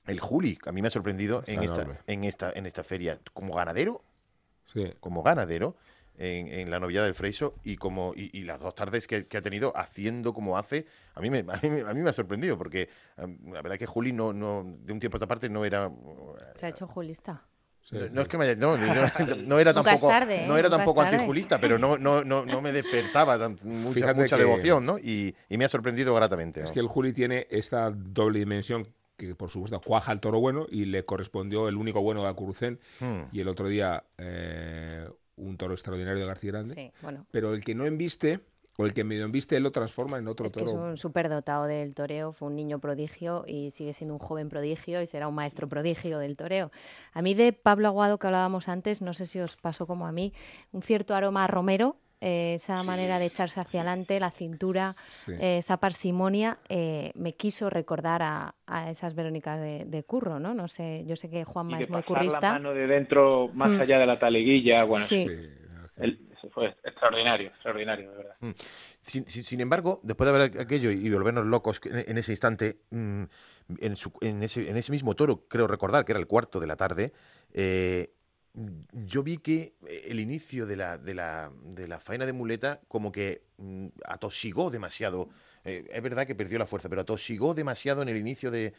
[0.06, 3.20] el Juli, que a mí me ha sorprendido en esta, en esta, en esta feria.
[3.34, 4.02] Como ganadero,
[5.00, 5.76] como ganadero,
[6.18, 10.32] en, la novia del Freiso y como y, las dos tardes que, ha tenido haciendo
[10.32, 14.12] como hace, a mí me, a mí, me ha sorprendido, porque la verdad que Juli
[14.12, 15.90] no, no, de un tiempo a esta parte no era...
[16.56, 17.42] Se ha hecho julista.
[18.12, 20.12] no, es que me, no, no, era tampoco
[20.46, 24.98] no era tampoco antijulista, pero no, no, no, no me despertaba mucha, mucha devoción, ¿no?
[24.98, 26.62] Y, y, me ha sorprendido gratamente.
[26.62, 30.66] Es que el Juli tiene esta doble dimensión que por supuesto cuaja el toro bueno
[30.70, 33.22] y le correspondió el único bueno de Acurucén hmm.
[33.32, 36.92] y el otro día eh, un toro extraordinario de García Grande.
[37.30, 38.40] Pero el que no enviste
[38.76, 40.66] o el que medio enviste él lo transforma en otro es toro.
[40.66, 44.48] Que es un superdotado del toreo, fue un niño prodigio y sigue siendo un joven
[44.48, 46.70] prodigio y será un maestro prodigio del toreo.
[47.12, 50.12] A mí de Pablo Aguado que hablábamos antes, no sé si os pasó como a
[50.12, 50.32] mí,
[50.70, 54.96] un cierto aroma a romero eh, esa manera de echarse hacia adelante, la cintura,
[55.28, 58.54] eh, esa parsimonia, eh, me quiso recordar a,
[58.90, 60.54] esas Verónicas de, Curro, ¿no?
[60.54, 62.40] No sé, yo sé que Juanma es muy currista.
[62.40, 63.80] la mano de dentro, más mm.
[63.80, 65.26] allá de la taleguilla, bueno, sí.
[66.52, 68.34] fue extraordinario, extraordinario, de verdad.
[68.40, 68.50] Mm.
[69.02, 73.22] Sin, embargo, después de ver aquello y volvernos locos en, ese instante, mm,
[73.80, 76.76] en, en, ese, en, ese, mismo toro, creo recordar que era el cuarto de la
[76.76, 77.12] tarde,
[77.52, 78.10] eh,
[78.92, 82.80] yo vi que eh, el inicio de la, de la, de la faena de muleta
[82.88, 85.28] como que mm, atosigó demasiado.
[85.64, 88.74] Eh, es verdad que perdió la fuerza, pero atosigó demasiado en el inicio de...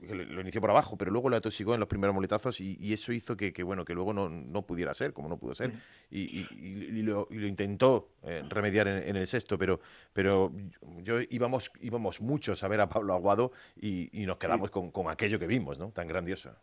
[0.00, 3.36] Lo inició por abajo, pero luego lo atosigó en los primeros muletazos y, eso hizo
[3.36, 5.72] que, bueno, que luego no, no, pudiera ser, como no pudo ser.
[6.10, 9.80] Y, y, lo, intentó eh, remediar en, el sexto, pero,
[10.12, 10.52] pero
[10.98, 15.40] yo íbamos, íbamos muchos a ver a Pablo Aguado y, nos quedamos con, con aquello
[15.40, 15.90] que vimos, ¿no?
[15.90, 16.54] Tan grandioso.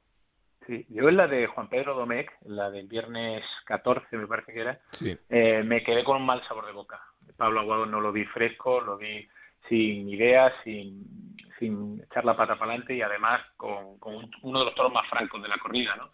[0.67, 4.61] Sí, yo en la de Juan Pedro Domecq, la del viernes 14 me parece que
[4.61, 4.79] era,
[5.29, 7.01] eh, me quedé con un mal sabor de boca.
[7.35, 9.27] Pablo Aguado no lo vi fresco, lo vi
[9.67, 13.97] sin ideas, sin, sin echar la pata para adelante y además con,
[14.43, 16.11] uno de los toros más francos de la corrida, ¿no?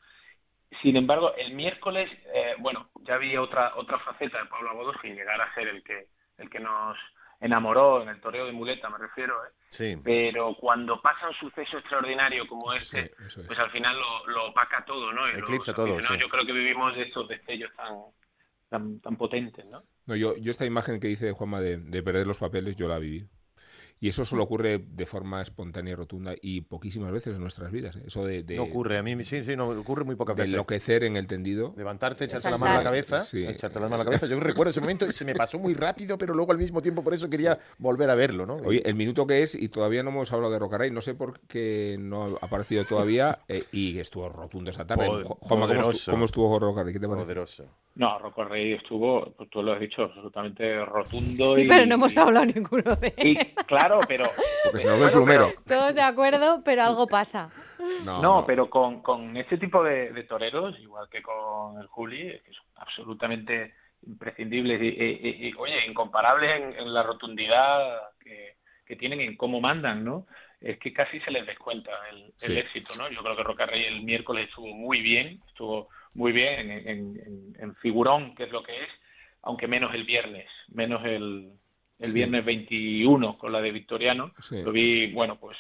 [0.82, 5.16] Sin embargo, el miércoles, eh, bueno, ya vi otra otra faceta de Pablo Aguado sin
[5.16, 6.08] llegar a ser el que
[6.38, 6.98] el que nos
[7.40, 9.50] enamoró en el toreo de muleta, me refiero, ¿eh?
[9.70, 9.98] Sí.
[10.04, 13.12] Pero cuando pasa un suceso extraordinario como este,
[13.46, 13.98] pues al final
[14.28, 15.28] lo, opaca todo, ¿no?
[15.28, 17.96] Eclipsa todo, Yo creo que vivimos de estos destellos tan,
[18.70, 19.84] tan, tan potentes, ¿no?
[20.06, 22.98] No, yo, yo esta imagen que dice Juanma de, de perder los papeles, yo la
[22.98, 23.28] viví.
[24.00, 27.96] Y eso solo ocurre de forma espontánea y rotunda y poquísimas veces en nuestras vidas.
[27.96, 28.04] ¿eh?
[28.08, 30.54] Eso de, no ocurre, a mí sí, sí, no ocurre muy pocas veces.
[30.54, 31.74] enloquecer en el tendido.
[31.78, 34.28] Levantarte, echarte la mano a la cabeza, echarte la mano a la cabeza.
[34.28, 37.14] Yo recuerdo ese momento, se me pasó muy rápido, pero luego al mismo tiempo por
[37.14, 38.56] eso quería volver a verlo, ¿no?
[38.58, 41.40] Oye, el minuto que es, y todavía no hemos hablado de Rocaray, no sé por
[41.42, 45.08] qué no ha aparecido todavía, eh, y estuvo rotundo esa tarde.
[45.08, 45.68] Juanma,
[46.06, 46.94] ¿cómo, estuvo, Rocaray?
[46.94, 47.26] ¿Qué te parece?
[47.26, 47.66] Poderoso.
[47.98, 51.56] No, Rocaray estuvo, pues tú lo has dicho, absolutamente rotundo.
[51.56, 53.54] Sí, pero no hemos hablado ninguno de él.
[53.66, 54.26] claro, pero
[54.64, 55.52] porque se nos ve el plumero.
[55.66, 57.50] Todos de acuerdo, pero algo pasa.
[58.06, 62.66] No, pero con, con este tipo de, toreros, igual que con el Juli, que son
[62.76, 63.74] absolutamente
[64.06, 70.28] imprescindibles y, oye, incomparables en, la rotundidad que, que, tienen, en cómo mandan, ¿no?
[70.62, 73.10] es que casi se les descuenta el, éxito, ¿no?
[73.10, 78.46] Yo creo que Rocarrey el miércoles estuvo muy bien, estuvo muy bien en, figurón, que
[78.46, 78.90] es lo que es,
[79.44, 81.52] aunque menos el viernes, menos el,
[82.00, 84.32] el viernes 21 con la de Victoriano.
[84.52, 85.58] Lo vi, bueno, pues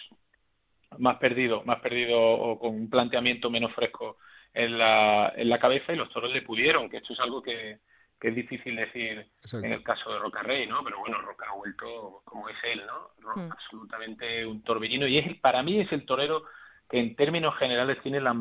[0.98, 4.18] más perdido, más perdido o con un planteamiento menos fresco
[4.54, 7.80] en la, en la cabeza y los toros le pudieron, que esto es algo que,
[8.20, 10.84] que es difícil decir en el caso de Roca Rey, ¿no?
[10.84, 13.36] Pero bueno, Roca ha vuelto como es él, ¿no?
[13.36, 13.52] Hmm.
[13.52, 16.46] Absolutamente un torbellino y es para mí es el torero
[16.90, 18.36] que en términos generales tiene la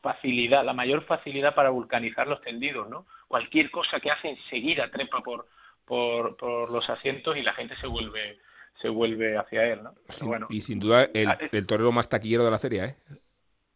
[0.00, 3.06] facilidad, la mayor facilidad para vulcanizar los tendidos, ¿no?
[3.26, 5.48] Cualquier cosa que hace enseguida trepa por,
[5.84, 8.38] por, por los asientos y la gente se vuelve
[8.80, 9.92] se vuelve hacia él, ¿no?
[10.22, 12.96] bueno, y sin duda el, el, torero más taquillero de la feria, ¿eh?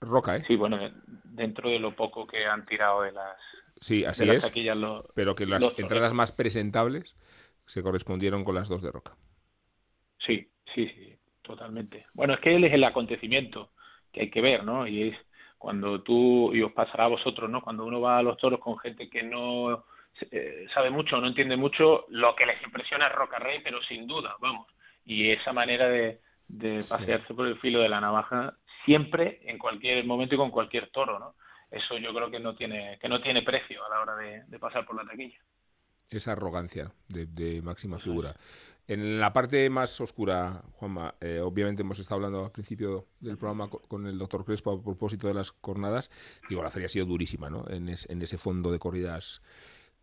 [0.01, 0.45] Roca, ¿eh?
[0.47, 0.79] Sí, bueno,
[1.25, 3.37] dentro de lo poco que han tirado de las
[3.85, 4.51] Sí, así es.
[5.15, 7.17] pero que las entradas más presentables
[7.67, 9.15] se correspondieron con las dos de Roca.
[10.25, 12.07] Sí, sí, sí, totalmente.
[12.15, 13.73] Bueno, es que él es el acontecimiento
[14.15, 14.87] que hay que ver, ¿no?
[14.87, 15.19] Y es
[15.59, 17.61] cuando tú, y os pasará a vosotros, ¿no?
[17.61, 19.85] Cuando uno va a los toros con gente que no
[20.31, 24.07] eh, sabe mucho, no entiende mucho, lo que les impresiona es Roca Rey, pero sin
[24.07, 24.69] duda, vamos.
[25.05, 26.21] Y esa manera de,
[26.89, 28.55] pasearse por el filo de la navaja
[28.85, 31.35] siempre, en cualquier momento y con cualquier toro, ¿no?
[31.71, 34.87] eso yo creo que no tiene, que no tiene precio a la hora de, pasar
[34.87, 35.39] por la taquilla.
[36.11, 38.37] Esa arrogancia de, máxima figura.
[38.87, 43.69] En la parte más oscura, Juanma, eh, obviamente hemos estado hablando al principio del programa
[43.69, 46.11] con, el doctor Crespo a propósito de las cornadas.
[46.49, 47.65] Digo, la feria ha sido durísima, ¿no?
[47.71, 49.41] En, en ese fondo de corridas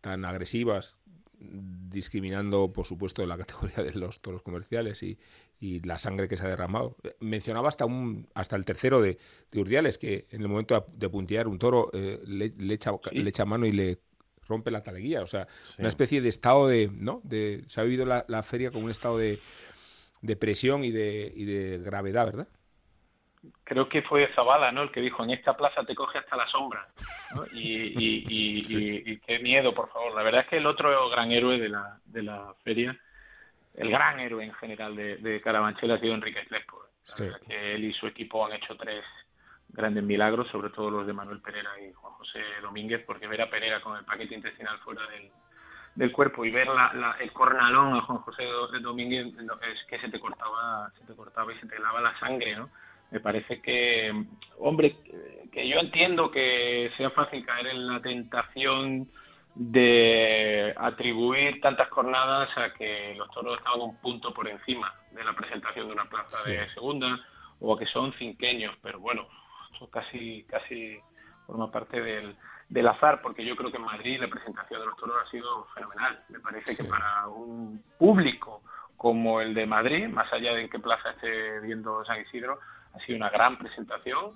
[0.00, 0.98] tan agresivas,
[1.38, 5.18] discriminando, por supuesto, la categoría de los toros comerciales y,
[5.84, 6.96] la sangre que se ha derramado.
[7.20, 9.18] Mencionaba hasta un hasta el tercero de,
[9.52, 13.44] de Urdiales, que en el momento de puntear un toro eh, le, echa, le echa
[13.44, 14.00] mano y le
[14.48, 15.22] rompe la taleguía.
[15.22, 15.46] O sea,
[15.78, 16.90] una especie de estado de...
[16.92, 17.20] ¿no?
[17.24, 19.38] de se ha vivido la, la feria como un estado de,
[20.20, 22.48] de presión y de, y de gravedad, ¿verdad?
[23.64, 24.82] creo que fue Zavala, ¿no?
[24.82, 26.86] El que dijo, en esta plaza te coge hasta la sombra.
[27.54, 30.14] Y, qué miedo, por favor.
[30.14, 32.94] La verdad es que el otro gran héroe de la, de la feria,
[33.74, 36.78] el gran héroe en general de, de Carabanchel ha sido Enrique Crespo.
[37.48, 39.02] que él y su equipo han hecho tres
[39.72, 43.50] grandes milagros, sobre todo los de Manuel Pereira y Juan José Domínguez, porque ver a
[43.50, 45.30] Pereira con el paquete intestinal fuera del,
[45.94, 48.44] del cuerpo y ver la, el cornalón a Juan José
[48.80, 52.56] Domínguez es que se te cortaba se te cortaba y se te lava la sangre
[52.56, 52.70] no
[53.12, 54.10] me parece que,
[54.58, 54.96] hombre,
[55.52, 59.06] que yo entiendo que sea fácil caer en la tentación
[59.54, 65.34] de atribuir tantas jornadas a que los toros estaban un punto por encima de la
[65.34, 67.20] presentación de una plaza de segunda
[67.60, 69.28] o a que son cinqueños, pero bueno,
[69.82, 70.98] eso casi, casi
[71.46, 72.36] forma parte del,
[72.68, 75.66] del azar, porque yo creo que en Madrid la presentación de los toros ha sido
[75.74, 76.22] fenomenal.
[76.28, 78.62] Me parece que para un público
[78.96, 82.58] como el de Madrid, más allá de en qué plaza esté viendo San Isidro,
[82.94, 84.32] ha sido una gran presentación.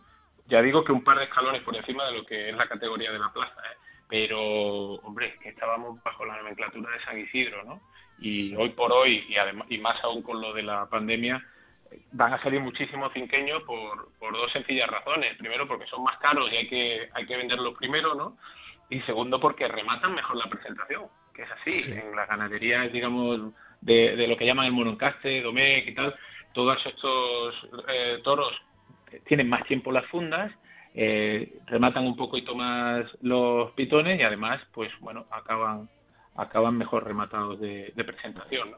[0.49, 3.12] Ya digo que un par de escalones por encima de lo que es la categoría
[3.12, 3.76] de la plaza, ¿eh?
[4.09, 7.80] pero, hombre, que estábamos bajo la nomenclatura de San Isidro, ¿no?
[8.18, 11.44] Y hoy por hoy, y, además, y más aún con lo de la pandemia,
[12.12, 15.36] van a salir muchísimos cinqueños por, por dos sencillas razones.
[15.38, 18.36] Primero, porque son más caros y hay que, hay que venderlos primero, ¿no?
[18.88, 21.92] Y segundo, porque rematan mejor la presentación, que es así.
[21.92, 26.14] En las ganaderías, digamos, de, de, lo que llaman el mononcaste, Domecq y tal,
[26.53, 27.55] todos estos
[27.88, 28.53] eh, toros
[29.26, 30.53] tienen más tiempo las fundas,
[30.94, 35.88] eh, rematan un poquito más los pitones y además, pues bueno, acaban
[36.37, 38.70] acaban mejor rematados de, presentación.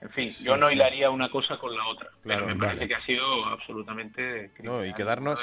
[0.00, 3.04] En fin, yo no hilaría una cosa con la otra, pero me parece que ha
[3.06, 4.50] sido absolutamente...
[4.62, 5.40] No, y quedarnos,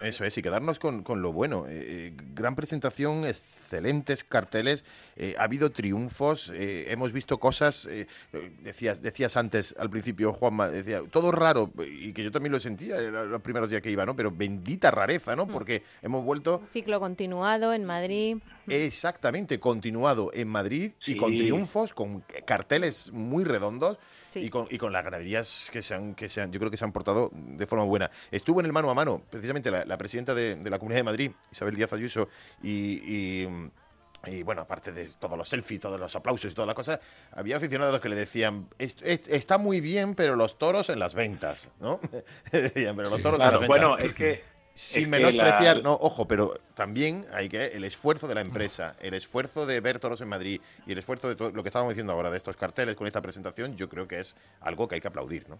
[0.00, 1.66] eso es, y quedarnos con, con lo bueno.
[1.66, 4.84] Eh, eh, gran presentación, excelentes carteles,
[5.16, 7.88] eh, ha habido triunfos, hemos visto cosas,
[8.60, 13.00] decías, decías antes, al principio, Juanma, decía, todo raro, y que yo también lo sentía
[13.00, 14.14] los primeros días que iba, ¿no?
[14.14, 15.46] Pero bendita rareza, ¿no?
[15.46, 15.52] Mm.
[15.52, 16.62] Porque hemos vuelto...
[16.70, 18.38] ciclo continuado en Madrid.
[18.66, 23.98] Exactamente, continuado en Madrid y con triunfos, con carteles muy redondos
[24.34, 26.76] y, con, y con las ganaderías que se, han, que se han, yo creo que
[26.76, 28.10] se han portado de forma buena.
[28.30, 31.76] Estuvo en el mano a mano, precisamente la, presidenta de, la Comunidad de Madrid, Isabel
[31.76, 32.28] Díaz Ayuso,
[32.62, 33.46] y,
[34.26, 37.00] y bueno, aparte de todos los selfies, todos los aplausos y toda la cosa,
[37.32, 42.00] había aficionados que le decían, está muy bien, pero los toros en las ventas, ¿no?
[42.50, 43.68] pero los toros en las ventas.
[43.68, 48.40] Bueno, es que sin menospreciar, no, ojo, pero también hay que el esfuerzo de la
[48.40, 51.68] empresa, el esfuerzo de ver toros en Madrid y el esfuerzo de todo lo que
[51.68, 54.96] estábamos diciendo ahora de estos carteles con esta presentación, yo creo que es algo que
[54.96, 55.58] hay que aplaudir, ¿no?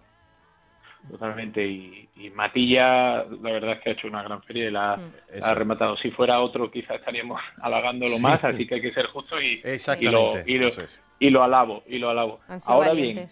[1.09, 5.45] Totalmente, y, Matilla, la verdad es que ha hecho una gran feria y la, mm.
[5.45, 5.97] ha rematado.
[5.99, 9.61] Si fuera otro, quizás estaríamos halagándolo más, así que hay que ser justo y,
[10.01, 11.83] y, lo, y, lo, alabo.
[11.87, 12.41] Y lo alabo.
[12.67, 13.27] Ahora bien,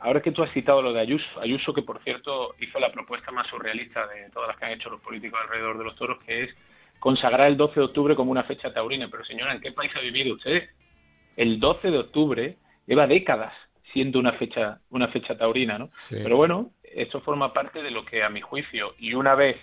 [0.00, 3.30] ahora que tú has citado lo de Ayuso, Ayuso que por cierto hizo la propuesta
[3.30, 6.44] más surrealista de todas las que han hecho los políticos alrededor de los toros, que
[6.44, 6.50] es
[6.98, 9.08] consagrar el 12 de octubre como una fecha taurina.
[9.10, 10.68] Pero señora, ¿en qué país ha vivido usted?
[11.36, 13.52] El 12 de octubre lleva décadas
[13.92, 15.88] siendo una fecha, una fecha taurina, ¿no?
[16.08, 19.56] Pero bueno, esto forma parte de lo que a mi juicio, y una vez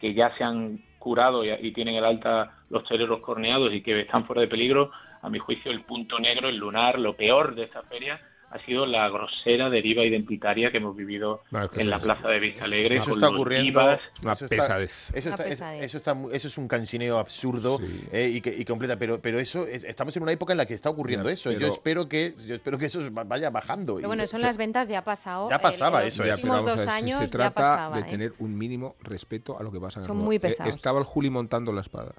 [0.00, 4.24] que ya se han curado y, tienen el alta los toreros corneados y que están
[4.26, 7.82] fuera de peligro, a mi juicio el punto negro, el lunar, lo peor de esta
[7.82, 8.20] feria
[8.50, 11.42] ha sido la grosera deriva identitaria que hemos vivido
[11.74, 12.96] en la plaza de Vista Alegre.
[12.96, 13.80] Eso está ocurriendo.
[13.80, 15.10] una pesadez.
[15.12, 17.78] Eso, está, eso, está, eso, es un cansineo absurdo
[18.10, 20.74] eh, y, que, y, completa, pero, pero eso estamos en una época en la que
[20.74, 21.52] está ocurriendo eso.
[21.52, 23.96] yo espero que yo espero que eso vaya bajando.
[23.96, 25.50] Pero bueno, eso en las ventas ya ha pasado.
[25.50, 26.22] Ya pasaba eso.
[26.22, 28.10] En los últimos dos años se trata ya pasaba, de ¿eh?
[28.10, 30.26] tener un mínimo respeto a lo que pasa en el Son ruedo.
[30.26, 30.68] muy Eh.
[30.68, 32.12] Estaba el Juli montando la espada.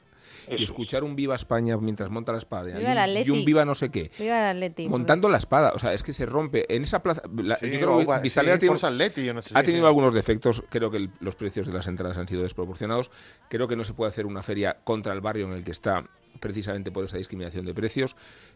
[0.50, 2.66] Y escuchar un Viva España mientras monta la espada.
[2.66, 3.28] Viva y, un, Atleti.
[3.28, 4.12] y un Viva no sé qué.
[4.18, 4.88] Viva el Atleti.
[4.88, 5.72] Montando la espada.
[5.76, 6.66] O sea, es que se rompe.
[6.74, 7.22] En esa plaza.
[7.38, 9.84] la- Sí, yo creo que va- sí, tiene- Forza Atleti, yo no sé, ha tenido
[9.84, 9.88] sí.
[9.88, 10.64] algunos defectos.
[10.70, 13.12] Creo que el- los precios de las entradas han sido desproporcionados.
[13.50, 16.04] Creo que no se puede hacer una feria contra el barrio en el que está
[16.40, 18.16] precisamente por esa discriminación de precios.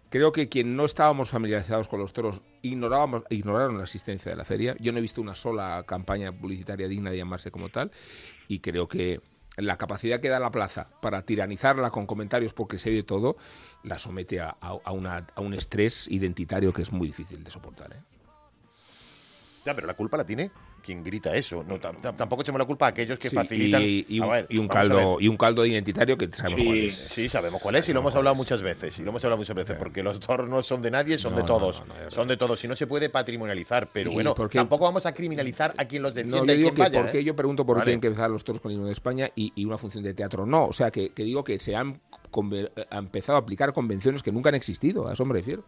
[0.10, 4.46] Creo que quien no estábamos familiarizados con los toros ignorábamos, ignoraron la existencia de la
[4.46, 4.76] feria.
[4.80, 7.92] Yo no he visto una sola campaña publicitaria digna de llamarse como tal
[8.48, 9.22] y creo que
[9.58, 13.38] la capacidad que da la plaza para tiranizarla con comentarios porque se oye todo,
[13.84, 14.91] la somete a, a- a
[15.41, 17.93] un estrés identitario que es muy difícil de soportar.
[17.93, 18.01] ¿eh?
[19.66, 20.51] Ya, pero la culpa la tiene
[20.84, 21.64] quien grita eso.
[21.64, 23.82] No, tam- tam- tampoco echemos la culpa a aquellos que Sí, facilitan.
[23.84, 26.96] y, un, ver, y caldo y un caldo identitario que sabemos cuál es.
[26.96, 29.00] Sí, sabemos cuál es y lo hemos hablado muchas veces.
[29.00, 31.40] Y lo hemos hablado muchas veces porque los toros no son de nadie, son No,
[31.40, 31.84] de todos.
[31.88, 33.88] no, son de todos y no se puede patrimonializar.
[33.92, 36.76] Pero ¿Y bueno, tampoco vamos a criminalizar a quien los defiende yo y digo quien
[36.76, 37.02] que vaya.
[37.02, 37.24] por qué ¿eh?
[37.24, 37.86] yo pregunto por qué Vale.
[37.92, 40.46] tienen que empezar los toros con el himno de España y, una función de teatro
[40.46, 40.66] no.
[40.68, 44.32] O sea, que, que digo que se han, conve- ha empezado a aplicar convenciones que
[44.32, 45.08] nunca han existido.
[45.08, 45.64] A eso me refiero.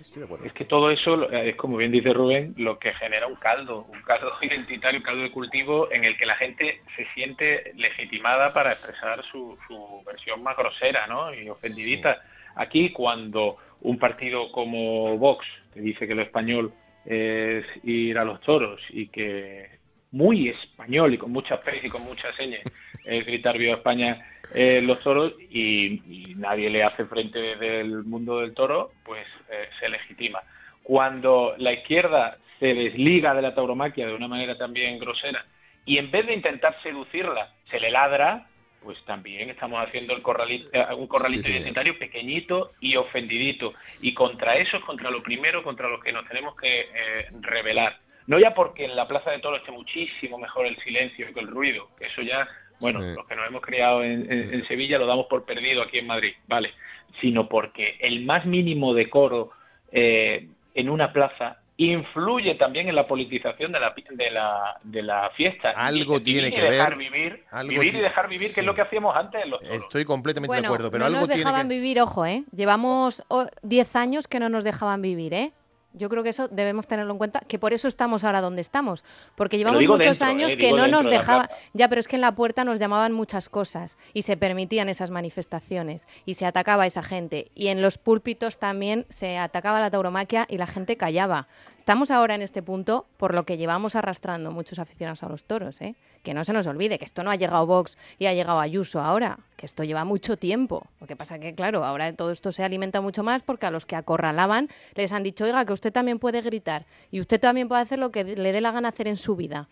[0.00, 0.46] Estoy de acuerdo.
[0.46, 3.86] Es que todo eso eh, es, como bien dice Rubén, lo que genera un caldo,
[3.88, 8.52] un caldo identitario, un caldo de cultivo en el que la gente se siente legitimada
[8.52, 11.34] para expresar su, su versión más grosera ¿no?
[11.34, 12.22] y ofendidita.
[12.54, 16.72] Aquí, cuando un partido como Vox, que dice que lo español
[17.04, 19.78] es ir a los toros y que
[20.10, 22.62] muy español y con mucha fe y con muchas señas
[23.04, 28.04] es gritar viva España eh, los toros y, y nadie le hace frente desde el
[28.04, 30.40] mundo del toro, pues eh, se legitima.
[30.82, 35.44] Cuando la izquierda se desliga de la tauromaquia de una manera también grosera
[35.84, 38.46] y en vez de intentar seducirla se le ladra,
[38.82, 41.58] pues también estamos haciendo el corralito, eh, un corralito Sí, sí.
[41.58, 43.74] identitario pequeñito y ofendidito.
[44.00, 47.98] Y contra eso es contra lo primero, contra lo que nos tenemos que eh, rebelar.
[48.28, 51.48] No ya porque en la Plaza de Toro esté muchísimo mejor el silencio que el
[51.48, 52.46] ruido, que eso ya,
[52.78, 53.14] bueno, Sí.
[53.16, 56.06] los que nos hemos criado en, en- en Sevilla lo damos por perdido aquí en
[56.06, 56.72] Madrid, vale,
[57.20, 59.50] sino porque el más mínimo decoro
[59.90, 65.00] eh, en una plaza influye también en la politización de la, pi- de la, de
[65.02, 65.70] la fiesta.
[65.70, 68.74] Algo Y tiene que dejar ver, vivir, algo vivir y dejar vivir, que es lo
[68.74, 69.76] que hacíamos antes en los toros.
[69.84, 71.74] Estoy completamente Bueno, de acuerdo, pero no algo nos tiene dejaban que...
[71.76, 72.42] vivir, ojo, ¿eh?
[72.54, 75.52] Llevamos oh, 10 años que no nos dejaban vivir, ¿eh?
[75.98, 79.04] Yo creo que eso debemos tenerlo en cuenta, que por eso estamos ahora donde estamos.
[79.34, 81.48] Porque llevamos muchos dentro, años eh, que no nos dejaban.
[81.74, 85.10] Ya, pero es que en la puerta nos llamaban muchas cosas y se permitían esas
[85.10, 87.50] manifestaciones y se atacaba a esa gente.
[87.54, 91.48] Y en los púlpitos también se atacaba la tauromaquia y la gente callaba.
[91.88, 95.80] Estamos ahora en este punto por lo que llevamos arrastrando muchos aficionados a los toros,
[95.80, 95.94] ¿eh?
[96.22, 99.00] Que no se nos olvide que esto no ha llegado Vox y ha llegado Ayuso
[99.00, 100.86] ahora, que esto lleva mucho tiempo.
[101.00, 103.86] Lo que pasa que, claro, ahora todo esto se alimenta mucho más porque a los
[103.86, 107.80] que acorralaban les han dicho, oiga, que usted también puede gritar y usted también puede
[107.80, 109.70] hacer lo que le dé la gana hacer en su vida.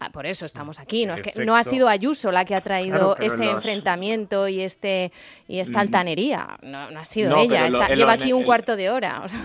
[0.00, 1.04] Ah, por eso estamos aquí.
[1.04, 4.48] No, es que no ha sido Ayuso la que ha traído Claro, este los- enfrentamiento
[4.48, 5.12] y este
[5.46, 5.80] y esta Mm.
[5.80, 6.58] altanería.
[6.62, 7.68] No, no ha sido No, ella.
[7.68, 9.20] lo- está- en lleva los- aquí un en- cuarto de hora.
[9.22, 9.42] o sea.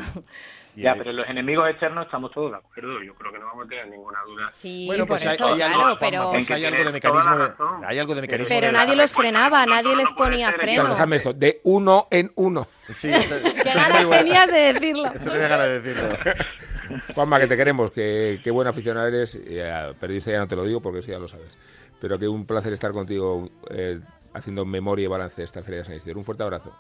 [0.76, 3.04] Ya, pero los enemigos externos estamos todos de acuerdo.
[3.04, 4.52] Yo creo que no vamos a tener ninguna duda.
[4.54, 6.32] Sí, Bueno, pues hay, eso, hay algo, claro, pero...
[6.32, 7.46] pues hay que algo de mecanismo de,
[7.86, 10.90] hay algo de mecanismo Pero de- nadie los frenaba, nadie les ponía freno.
[10.90, 11.34] Déjame esto.
[11.34, 12.68] De uno en uno.
[12.90, 15.12] Sí, eso, eso Qué es ganas tenías de decirlo.
[15.14, 16.10] Eso tenía ganas de decirlo.
[17.16, 19.36] Juanma, que te queremos, que qué buen aficionado eres.
[19.46, 21.58] eh, periodista ya no te lo digo porque eso ya lo sabes.
[22.02, 24.00] Pero que un placer estar contigo eh,
[24.34, 26.18] haciendo memoria y balance de esta Feria de San Isidro.
[26.18, 26.76] Un fuerte abrazo.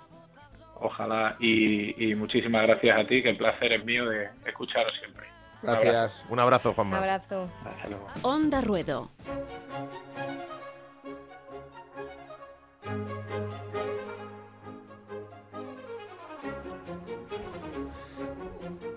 [0.79, 5.27] Ojalá y, y muchísimas gracias a ti, que el placer es mío de escucharos siempre.
[5.61, 5.83] Un abrazo.
[5.91, 6.25] Gracias.
[6.29, 6.97] Un abrazo, Un Juanma.
[6.97, 7.49] abrazo.
[7.65, 8.07] Hasta luego.
[8.23, 9.09] Onda Ruedo.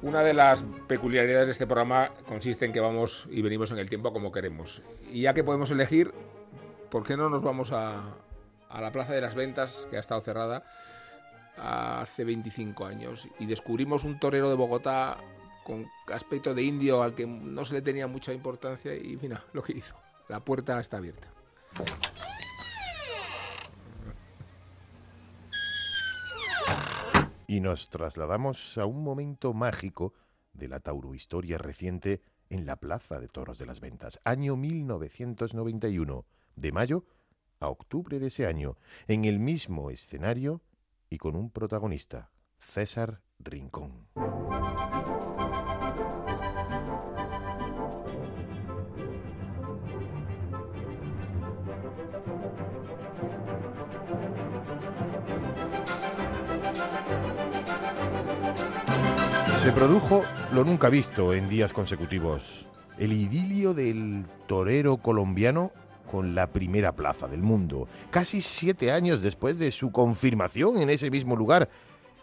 [0.03, 3.89] Una de las peculiaridades de este programa consiste en que vamos y venimos en el
[3.89, 4.83] tiempo como queremos.
[5.11, 6.13] Y ya que podemos elegir,
[6.91, 8.03] ¿por qué no nos vamos a,
[8.69, 10.65] a la Plaza de las Ventas, que ha estado cerrada
[11.57, 15.19] hace 25 años, y descubrimos un torero de Bogotá
[15.65, 19.63] con aspecto de indio al que no se le tenía mucha importancia y mira lo
[19.63, 19.97] que hizo.
[20.29, 21.29] La puerta está abierta.
[27.49, 30.15] Y nos trasladamos a un momento mágico
[30.53, 36.25] de la taurohistoria reciente en la Plaza de Toros de las Ventas, año 1991,
[36.57, 37.05] de mayo
[37.61, 38.77] a octubre de ese año,
[39.07, 40.61] en el mismo escenario
[41.11, 44.09] y con un protagonista, César Rincón.
[59.63, 62.67] Se produjo lo nunca visto en días consecutivos,
[62.99, 65.73] el idilio del torero colombiano
[66.11, 71.11] con la primera plaza del mundo, casi siete años después de su confirmación en ese
[71.11, 71.69] mismo lugar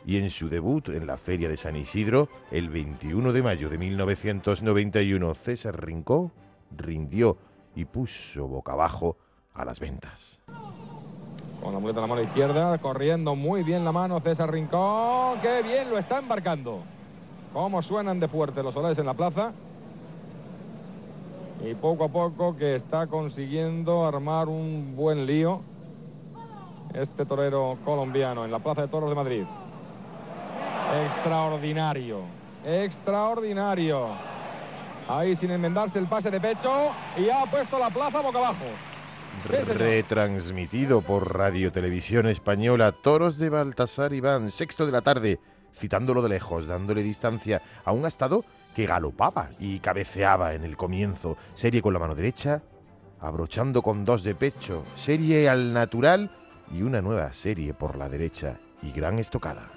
[0.06, 3.78] y en su debut en la Feria de San Isidro el 21 de mayo de
[3.78, 6.32] 1991, César Rincón
[6.76, 7.38] rindió
[7.76, 9.18] y puso boca abajo
[9.54, 10.40] a las ventas.
[11.62, 15.62] Con la muleta en la mano izquierda, corriendo muy bien la mano César Rincón, qué
[15.64, 16.82] bien lo está embarcando.
[17.54, 19.54] Cómo suenan de fuerte los solares en la plaza.
[21.64, 25.62] Y poco a poco que está consiguiendo armar un buen lío
[26.94, 29.44] este torero colombiano en la Plaza de Toros de Madrid.
[31.08, 32.22] Extraordinario,
[32.66, 34.10] extraordinario.
[35.08, 38.66] Ahí sin enmendarse el pase de pecho y ha puesto la plaza boca abajo.
[39.76, 45.40] Retransmitido por Radio Televisión Española, Toros de Baltasar Iván, sexto de la tarde,
[45.74, 51.38] citándolo de lejos, dándole distancia a un astado que galopaba y cabeceaba en el comienzo,
[51.54, 52.62] serie con la mano derecha,
[53.20, 56.30] abrochando con dos de pecho, serie al natural
[56.72, 59.70] y una nueva serie por la derecha y gran estocada.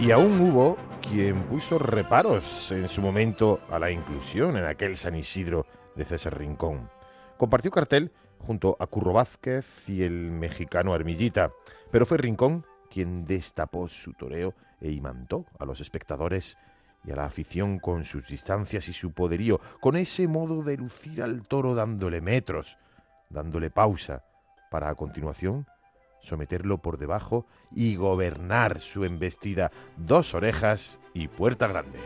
[0.00, 5.14] Y aún hubo quien puso reparos en su momento a la inclusión en aquel San
[5.14, 5.64] Isidro
[5.96, 6.90] de César Rincón.
[7.36, 11.50] Compartió cartel junto a Curro Vázquez y el mexicano Armillita,
[11.90, 16.56] pero fue Rincón quien destapó su toreo e imantó a los espectadores
[17.04, 21.22] y a la afición con sus distancias y su poderío, con ese modo de lucir
[21.22, 22.78] al toro dándole metros,
[23.30, 24.24] dándole pausa,
[24.70, 25.66] para a continuación
[26.24, 31.98] someterlo por debajo y gobernar su embestida dos orejas y puerta grande.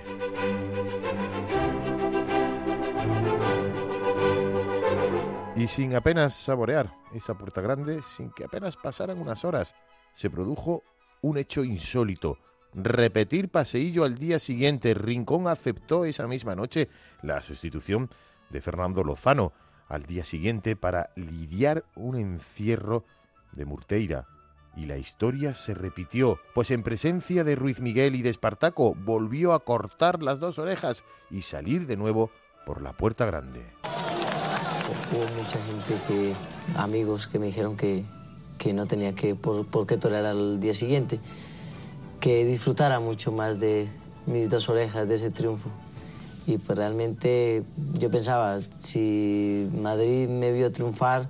[5.59, 9.75] Y sin apenas saborear esa puerta grande, sin que apenas pasaran unas horas,
[10.15, 10.85] se produjo
[11.21, 12.39] un hecho insólito.
[12.75, 14.95] Repetir paseillo al día siguiente.
[14.95, 16.89] Rincón aceptó esa misma noche
[17.23, 18.09] la sustitución
[18.51, 19.53] de Fernando Lozano
[19.89, 23.05] al día siguiente para lidiar un encierro
[23.51, 24.29] de Murteira.
[24.77, 29.55] Y la historia se repitió, pues en presencia de Ruiz Miguel y de Espartaco volvió
[29.55, 31.03] a cortar las dos orejas
[31.33, 32.31] y salir de nuevo
[32.65, 33.67] por la puerta grande.
[35.13, 36.35] Hubo mucha gente que,
[36.79, 38.05] amigos que me dijeron que,
[38.57, 41.21] que no tenía que por, por qué torear al día siguiente,
[42.21, 43.89] que disfrutara mucho más de
[44.27, 45.71] mis dos orejas, de ese triunfo.
[46.47, 47.63] Y pues realmente
[47.95, 51.29] yo pensaba, si Madrid me vio triunfar,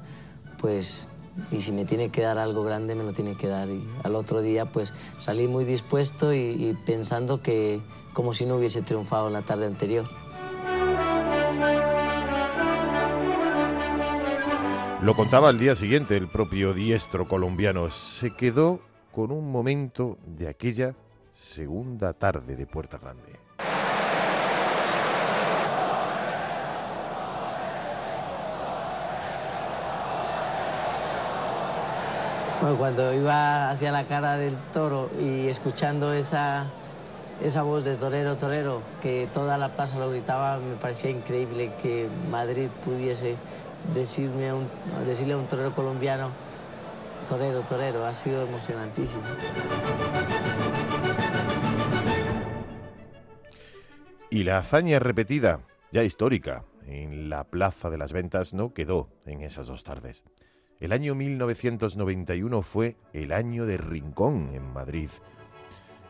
[0.61, 1.09] pues
[1.53, 3.69] y si me tiene que dar algo grande me lo tiene que dar.
[3.69, 7.81] Y al otro día pues salí muy dispuesto y, y pensando que
[8.13, 10.07] como si no hubiese triunfado en la tarde anterior.
[15.01, 17.89] Lo contaba al día siguiente el propio diestro colombiano.
[17.89, 18.81] Se quedó
[19.13, 20.97] con un momento de aquella
[21.33, 23.39] segunda tarde de Puerta Grande.
[32.61, 36.67] Bueno, cuando iba hacia la cara del toro y escuchando esa,
[37.41, 42.09] esa voz de torero, torero, que toda la plaza lo gritaba, me parecía increíble que
[42.29, 43.37] Madrid pudiese
[43.95, 44.69] decirme a un,
[45.07, 46.31] decirle a un torero colombiano,
[47.29, 49.23] torero, torero, ha sido emocionantísimo.
[54.31, 55.61] Y la hazaña repetida,
[55.91, 60.25] ya histórica, en la Plaza de las Ventas no quedó en esas dos tardes.
[60.81, 65.11] El año 1991 fue el año de Rincón en Madrid.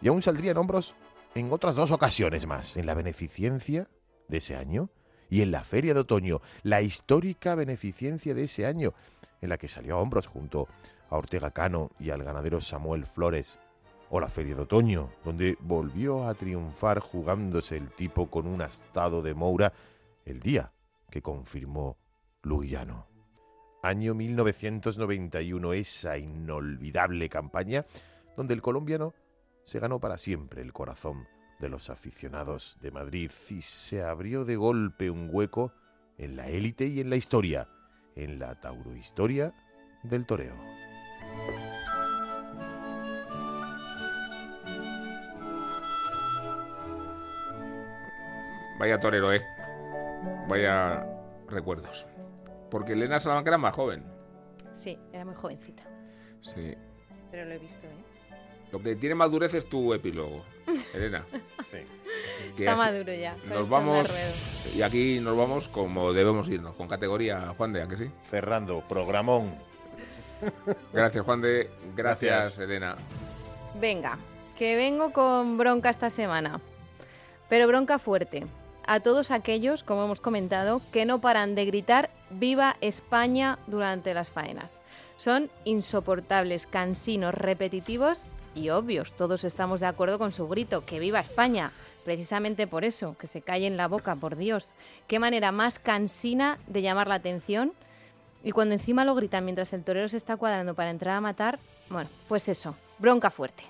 [0.03, 0.95] Y aún saldría en hombros
[1.35, 3.89] en otras dos ocasiones más, en la beneficencia
[4.29, 4.91] de ese año
[5.31, 8.95] y en la Feria de Otoño, la histórica beneficencia de ese año,
[9.41, 10.69] en la que salió a hombros junto
[11.11, 13.59] a Ortega Cano y al ganadero Samuel Flores,
[14.11, 19.23] o la Feria de Otoño, donde volvió a triunfar jugándose el tipo con un astado
[19.23, 19.73] de Moura
[20.25, 20.73] el día
[21.11, 21.99] que confirmó
[22.43, 23.07] Lugillano.
[23.83, 27.87] Año 1991, esa inolvidable campaña
[28.37, 29.15] donde el colombiano
[29.63, 34.57] se ganó para siempre el corazón de los aficionados de Madrid y se abrió de
[34.57, 35.73] golpe un hueco
[36.17, 37.69] en la élite y en la historia,
[38.17, 39.53] en la taurohistoria
[40.03, 40.55] del toreo.
[48.79, 49.43] Vaya torero, ¿eh?
[50.49, 51.05] Vaya
[51.49, 52.07] recuerdos.
[52.71, 54.05] Porque Elena Salamanca era más joven.
[54.73, 55.83] Sí, era muy jovencita.
[56.41, 56.77] Sí.
[57.31, 58.18] Pero lo he visto, ¿eh?
[58.73, 60.45] Lo que tiene madurez es tu epílogo,
[60.95, 61.25] Elena.
[61.63, 61.79] sí.
[62.59, 63.37] Está maduro ya.
[63.49, 64.09] Nos vamos.
[64.75, 68.11] Y aquí nos vamos como debemos irnos, con categoría, Juan de, ¿a que sí?
[68.23, 69.55] Cerrando, programón.
[70.93, 71.71] Gracias, Juan de.
[71.97, 72.97] Gracias, Gracias, Elena.
[73.81, 74.19] Venga,
[74.57, 76.61] que vengo con bronca esta semana.
[77.49, 78.47] Pero bronca fuerte.
[78.87, 83.59] A todos aquellos, como hemos comentado, que no paran de gritar ¡Viva España!
[83.67, 84.81] durante las faenas.
[85.17, 88.25] Son insoportables, cansinos, repetitivos
[88.55, 89.13] y obvios.
[89.15, 91.73] Todos estamos de acuerdo con su grito, que viva España.
[92.05, 94.75] Precisamente por eso, que se calle en la boca, por Dios.
[95.07, 97.73] Qué manera más cansina de llamar la atención.
[98.43, 101.59] Y cuando encima lo gritan mientras el torero se está cuadrando para entrar a matar,
[101.91, 103.65] bueno, pues eso, bronca fuerte.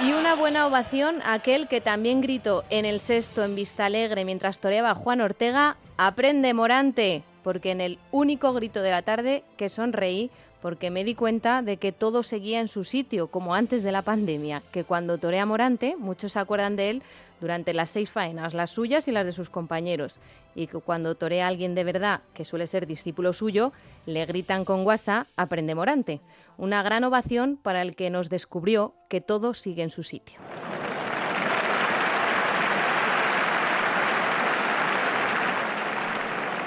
[0.00, 4.24] Y una buena ovación a aquel que también gritó en el sexto en Vista Alegre
[4.24, 9.70] mientras toreaba Juan Ortega, aprende Morante porque en el único grito de la tarde que
[9.70, 10.30] sonreí
[10.60, 14.02] porque me di cuenta de que todo seguía en su sitio, como antes de la
[14.02, 17.02] pandemia, que cuando torea Morante, muchos se acuerdan de él
[17.40, 20.20] durante las seis faenas, las suyas y las de sus compañeros,
[20.54, 23.72] y que cuando torea a alguien de verdad, que suele ser discípulo suyo,
[24.04, 26.20] le gritan con guasa, aprende Morante.
[26.58, 30.38] Una gran ovación para el que nos descubrió que todo sigue en su sitio.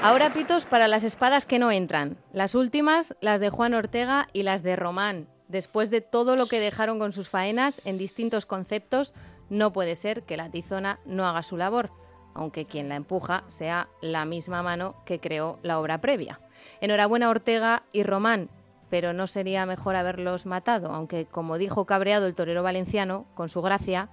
[0.04, 2.18] Ahora pitos para las espadas que no entran.
[2.34, 5.28] Las últimas, las de Juan Ortega y las de Román.
[5.48, 9.14] Después de todo lo que dejaron con sus faenas en distintos conceptos,
[9.52, 11.92] no puede ser que la tizona no haga su labor,
[12.34, 16.40] aunque quien la empuja sea la misma mano que creó la obra previa.
[16.80, 18.50] Enhorabuena Ortega y Román,
[18.90, 23.62] pero no sería mejor haberlos matado, aunque como dijo cabreado el torero valenciano, con su
[23.62, 24.10] gracia,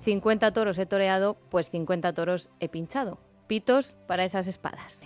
[0.00, 3.18] 50 toros he toreado, pues 50 toros he pinchado
[3.48, 5.02] pitos para esas espadas.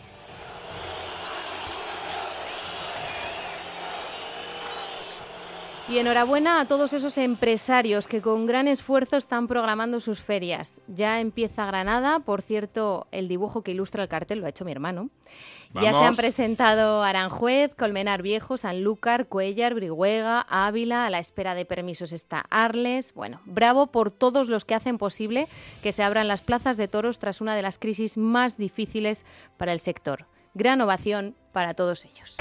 [5.92, 10.80] Y enhorabuena a todos esos empresarios que con gran esfuerzo están programando sus ferias.
[10.88, 14.72] Ya empieza Granada, por cierto, el dibujo que ilustra el cartel lo ha hecho mi
[14.72, 15.10] hermano.
[15.74, 21.66] Ya se han presentado Aranjuez, Colmenar Viejo, Sanlúcar, Cuellar, Brihuega, Ávila, a la espera de
[21.66, 23.12] permisos está Arles.
[23.12, 25.46] Bueno, bravo por todos los que hacen posible
[25.82, 29.26] que se abran las plazas de toros tras una de las crisis más difíciles
[29.58, 30.24] para el sector.
[30.54, 32.38] Gran ovación para todos ellos.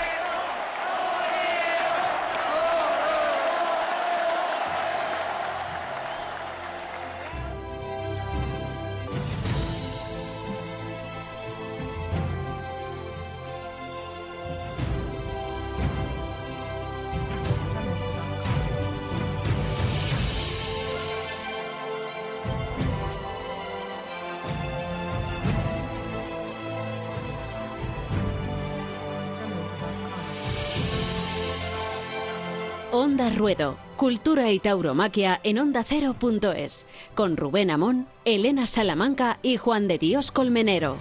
[33.97, 36.85] Cultura y Tauromaquia en Onda Cero.es,
[37.15, 40.97] con Rubén Amón, Elena Salamanca y Juan de Dios Colmenero.